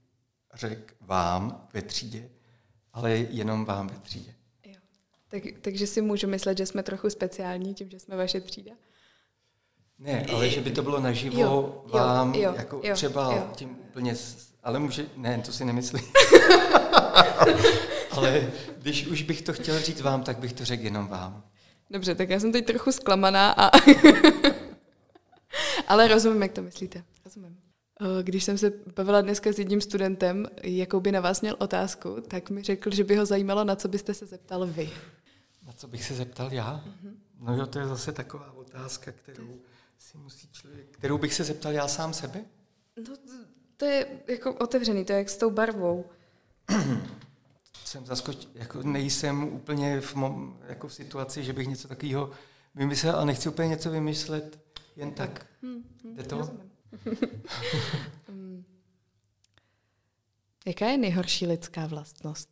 řekl 0.53 0.93
vám 1.01 1.68
ve 1.74 1.82
třídě, 1.82 2.30
ale 2.93 3.11
jenom 3.11 3.66
vám 3.66 3.88
ve 3.88 3.99
třídě. 3.99 4.34
Jo. 4.66 4.76
Tak, 5.28 5.43
takže 5.61 5.88
si 5.88 6.01
můžu 6.01 6.28
myslet, 6.28 6.57
že 6.57 6.66
jsme 6.66 6.84
trochu 6.84 7.09
speciální 7.09 7.74
tím, 7.74 7.89
že 7.89 7.99
jsme 7.99 8.16
vaše 8.16 8.41
třída? 8.41 8.72
Ne, 9.99 10.26
ale 10.34 10.49
že 10.49 10.61
by 10.61 10.72
to 10.72 10.84
bylo 10.84 10.99
naživo 10.99 11.41
jo, 11.41 11.86
vám, 11.86 12.36
jo, 12.36 12.53
jako 12.57 12.82
jo, 12.84 12.95
třeba 12.95 13.36
jo. 13.36 13.49
tím 13.55 13.70
úplně, 13.70 14.16
ale 14.63 14.80
může, 14.80 15.05
ne, 15.16 15.41
to 15.45 15.51
si 15.51 15.66
nemyslím. 15.66 16.03
ale 18.18 18.51
když 18.78 19.07
už 19.07 19.22
bych 19.22 19.41
to 19.41 19.53
chtěl 19.53 19.80
říct 19.80 20.01
vám, 20.01 20.24
tak 20.24 20.39
bych 20.39 20.53
to 20.53 20.66
řekl 20.66 20.84
jenom 20.84 21.07
vám. 21.07 21.43
Dobře, 21.89 22.16
tak 22.16 22.30
já 22.30 22.39
jsem 22.39 22.51
teď 22.51 22.66
trochu 22.66 22.91
zklamaná 22.91 23.51
a 23.51 23.72
Ale 25.88 26.07
rozumím, 26.07 26.41
jak 26.41 26.51
to 26.51 26.61
myslíte. 26.61 27.03
Rozumím. 27.26 27.57
Eh, 28.01 28.24
když 28.24 28.43
jsem 28.43 28.57
se 28.57 28.74
bavila 28.95 29.22
dneska 29.22 29.53
s 29.53 29.59
jedním 29.59 29.82
studentem, 29.82 30.47
jakou 30.63 30.99
by 30.99 31.11
na 31.11 31.20
vás 31.20 31.41
měl 31.41 31.55
otázku, 31.59 32.22
tak 32.28 32.49
mi 32.49 32.63
řekl, 32.63 32.95
že 32.95 33.03
by 33.03 33.16
ho 33.16 33.26
zajímalo, 33.26 33.63
na 33.63 33.76
co 33.76 33.88
byste 33.88 34.13
se 34.13 34.26
zeptal 34.26 34.68
vy. 34.68 34.89
Na 35.66 35.74
co 35.74 35.88
bych 35.88 36.03
se 36.03 36.13
zeptal 36.13 36.53
já? 36.53 36.84
Mm-hmm. 36.86 37.13
No 37.39 37.55
jo, 37.55 37.66
to 37.66 37.80
je 37.80 37.88
zase 37.88 38.11
taková 38.11 38.51
otázka, 38.51 39.11
kterou 39.11 39.55
si 39.97 40.18
musí 40.18 40.47
člověk, 40.51 40.86
kterou 40.91 41.18
bych 41.18 41.34
se 41.34 41.43
zeptal 41.43 41.72
já 41.72 41.88
sám 41.88 42.13
sebe? 42.13 42.45
No, 43.09 43.16
to 43.78 43.86
je 43.86 44.07
jako 44.28 44.53
otevřený, 44.53 45.05
to 45.05 45.13
je 45.13 45.18
jak 45.18 45.30
s 45.30 45.38
tou 45.38 45.49
barvou. 45.49 46.05
jsem 47.96 48.06
zaskoč, 48.06 48.48
jako 48.54 48.84
nejsem 48.84 49.43
úplně 49.43 50.02
v, 50.02 50.16
mom, 50.16 50.60
jako 50.68 50.88
v 50.88 50.93
situaci, 50.93 51.43
že 51.43 51.54
bych 51.54 51.68
něco 51.68 51.88
takového 51.88 52.32
vymyslel, 52.76 53.16
a 53.16 53.26
nechci 53.26 53.50
úplně 53.50 53.68
něco 53.68 53.91
vymyslet 53.91 54.60
jen 54.96 55.12
tak. 55.12 55.46
Hmm, 55.62 55.84
hmm, 56.04 56.16
Jde 56.16 56.24
to? 56.24 56.50
Hmm. 58.28 58.64
Jaká 60.66 60.86
je 60.88 60.98
nejhorší 60.98 61.48
lidská 61.48 61.88
vlastnost? 61.88 62.50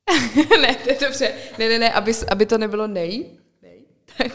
ne, 0.60 0.74
to 0.74 0.90
je 0.90 0.98
dobře. 1.00 1.34
Ne, 1.58 1.68
ne, 1.68 1.78
ne, 1.78 1.92
aby, 1.92 2.12
aby 2.30 2.46
to 2.46 2.58
nebylo 2.58 2.86
nej. 2.86 3.38
nej. 3.62 3.84
Tak. 4.18 4.32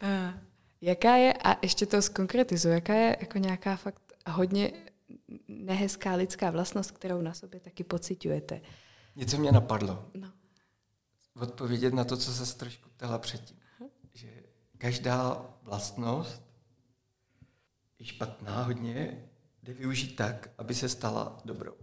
jaká 0.80 1.16
je, 1.16 1.32
a 1.32 1.56
ještě 1.62 1.86
to 1.86 2.02
zkonkretizuji, 2.02 2.74
jaká 2.74 2.94
je 2.94 3.16
jako 3.20 3.38
nějaká 3.38 3.76
fakt 3.76 4.02
hodně 4.26 4.72
nehezká 5.48 6.14
lidská 6.14 6.50
vlastnost, 6.50 6.90
kterou 6.90 7.20
na 7.20 7.34
sobě 7.34 7.60
taky 7.60 7.84
pocitujete? 7.84 8.60
Něco 9.16 9.38
mě 9.38 9.52
napadlo. 9.52 10.10
No. 10.14 10.32
Odpovědět 11.34 11.94
na 11.94 12.04
to, 12.04 12.16
co 12.16 12.32
se 12.32 12.58
trošku 12.58 12.88
ptala 12.88 13.18
předtím. 13.18 13.58
Aha. 13.80 13.90
Že 14.12 14.42
každá 14.78 15.46
vlastnost 15.62 16.42
je 17.98 18.06
špatná 18.06 18.62
hodně, 18.62 19.28
jde 19.62 19.72
využít 19.72 20.16
tak, 20.16 20.50
aby 20.58 20.74
se 20.74 20.88
stala 20.88 21.40
dobrou. 21.44 21.74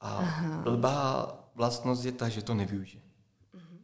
A 0.00 0.16
Aha. 0.16 0.62
blbá 0.62 1.38
vlastnost 1.54 2.04
je 2.04 2.12
ta, 2.12 2.28
že 2.28 2.42
to 2.42 2.54
nevyužije. 2.54 3.02
Uh-huh. 3.54 3.78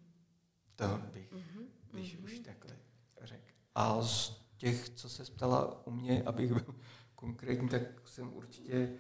To 0.77 1.01
bych, 1.13 1.33
uh-huh. 1.33 1.67
když 1.91 2.17
uh-huh. 2.17 2.25
už 2.25 2.39
takhle 2.39 2.77
řekl. 3.23 3.53
A 3.75 4.03
z 4.03 4.43
těch, 4.57 4.89
co 4.89 5.09
se 5.09 5.25
ptala 5.25 5.87
u 5.87 5.91
mě, 5.91 6.23
abych 6.23 6.53
byl 6.53 6.75
konkrétní, 7.19 7.69
tak 7.69 8.09
jsem 8.09 8.33
určitě 8.37 8.99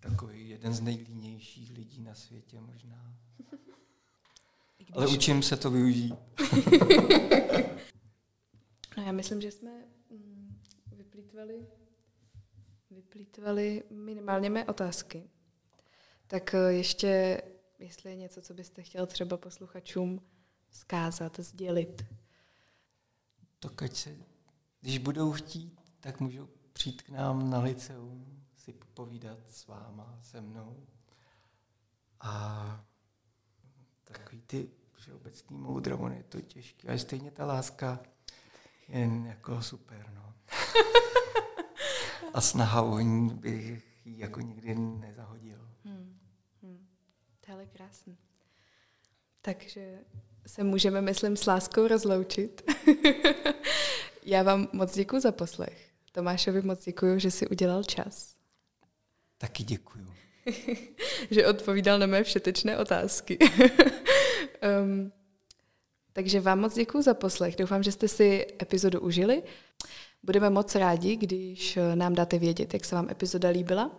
takový 0.00 0.48
jeden 0.48 0.74
z 0.74 0.80
nejlínějších 0.80 1.70
lidí 1.70 2.00
na 2.00 2.14
světě 2.14 2.60
možná. 2.60 3.16
Když... 4.76 4.88
Ale 4.92 5.06
učím 5.06 5.42
se 5.42 5.56
to 5.56 5.70
využít. 5.70 6.14
no 8.96 9.02
já 9.02 9.12
myslím, 9.12 9.40
že 9.40 9.50
jsme 9.50 9.70
mm, 10.10 10.60
vyplýtvali, 10.96 11.66
vyplýtvali 12.90 13.84
minimálně 13.90 14.50
mé 14.50 14.64
otázky. 14.64 15.30
Tak 16.26 16.54
eh, 16.54 16.72
ještě, 16.72 17.42
jestli 17.78 18.10
je 18.10 18.16
něco, 18.16 18.42
co 18.42 18.54
byste 18.54 18.82
chtěl 18.82 19.06
třeba 19.06 19.36
posluchačům 19.36 20.22
zkázat, 20.70 21.40
sdělit. 21.40 22.04
To 23.58 23.68
keď 23.68 23.96
se, 23.96 24.16
když 24.80 24.98
budou 24.98 25.32
chtít, 25.32 25.79
tak 26.00 26.20
můžou 26.20 26.48
přijít 26.72 27.02
k 27.02 27.08
nám 27.08 27.50
na 27.50 27.60
liceum, 27.60 28.44
si 28.56 28.72
povídat 28.72 29.38
s 29.50 29.66
váma, 29.66 30.18
se 30.22 30.40
mnou. 30.40 30.86
A 32.20 32.84
takový 34.04 34.42
ty 34.42 34.70
všeobecný 34.94 35.56
moudro, 35.56 35.98
on 35.98 36.12
je 36.12 36.22
to 36.22 36.40
těžké. 36.40 36.88
A 36.88 36.98
stejně 36.98 37.30
ta 37.30 37.46
láska 37.46 38.00
je 38.88 39.10
jako 39.26 39.62
super, 39.62 40.12
no. 40.14 40.34
A 42.34 42.40
snaha 42.40 42.82
o 42.82 42.98
ní 42.98 43.34
bych 43.34 44.06
ji 44.06 44.18
jako 44.18 44.40
nikdy 44.40 44.74
nezahodil. 44.74 45.68
Hmm. 45.84 46.18
Hmm. 46.62 46.86
To 47.40 47.60
je 47.60 47.66
krásný. 47.66 48.18
Takže 49.42 49.98
se 50.46 50.64
můžeme, 50.64 51.00
myslím, 51.00 51.36
s 51.36 51.46
láskou 51.46 51.88
rozloučit. 51.88 52.70
Já 54.24 54.42
vám 54.42 54.68
moc 54.72 54.94
děkuji 54.94 55.20
za 55.20 55.32
poslech. 55.32 55.89
Tomášovi 56.12 56.62
moc 56.62 56.84
děkuji, 56.84 57.18
že 57.18 57.30
si 57.30 57.48
udělal 57.48 57.84
čas. 57.84 58.34
Taky 59.38 59.64
děkuji. 59.64 60.06
že 61.30 61.46
odpovídal 61.46 61.98
na 61.98 62.06
mé 62.06 62.24
všetečné 62.24 62.78
otázky. 62.78 63.38
um, 64.82 65.12
takže 66.12 66.40
vám 66.40 66.60
moc 66.60 66.74
děkuji 66.74 67.02
za 67.02 67.14
poslech. 67.14 67.56
Doufám, 67.56 67.82
že 67.82 67.92
jste 67.92 68.08
si 68.08 68.46
epizodu 68.62 69.00
užili. 69.00 69.42
Budeme 70.22 70.50
moc 70.50 70.74
rádi, 70.74 71.16
když 71.16 71.78
nám 71.94 72.14
dáte 72.14 72.38
vědět, 72.38 72.74
jak 72.74 72.84
se 72.84 72.94
vám 72.94 73.10
epizoda 73.10 73.48
líbila. 73.48 73.90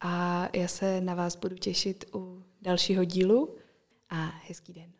A 0.00 0.48
já 0.56 0.68
se 0.68 1.00
na 1.00 1.14
vás 1.14 1.36
budu 1.36 1.56
těšit 1.56 2.04
u 2.14 2.44
dalšího 2.62 3.04
dílu 3.04 3.56
a 4.10 4.26
hezký 4.46 4.72
den. 4.72 4.99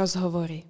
Rozhovory. 0.00 0.62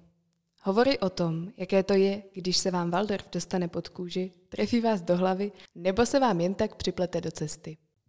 Hovory 0.61 0.99
o 0.99 1.09
tom, 1.09 1.51
jaké 1.57 1.83
to 1.83 1.93
je, 1.93 2.23
když 2.33 2.57
se 2.57 2.71
vám 2.71 2.91
Waldorf 2.91 3.29
dostane 3.31 3.67
pod 3.67 3.89
kůži, 3.89 4.31
trefí 4.49 4.81
vás 4.81 5.01
do 5.01 5.17
hlavy, 5.17 5.51
nebo 5.75 6.05
se 6.05 6.19
vám 6.19 6.41
jen 6.41 6.53
tak 6.53 6.75
připlete 6.75 7.21
do 7.21 7.31
cesty. 7.31 7.77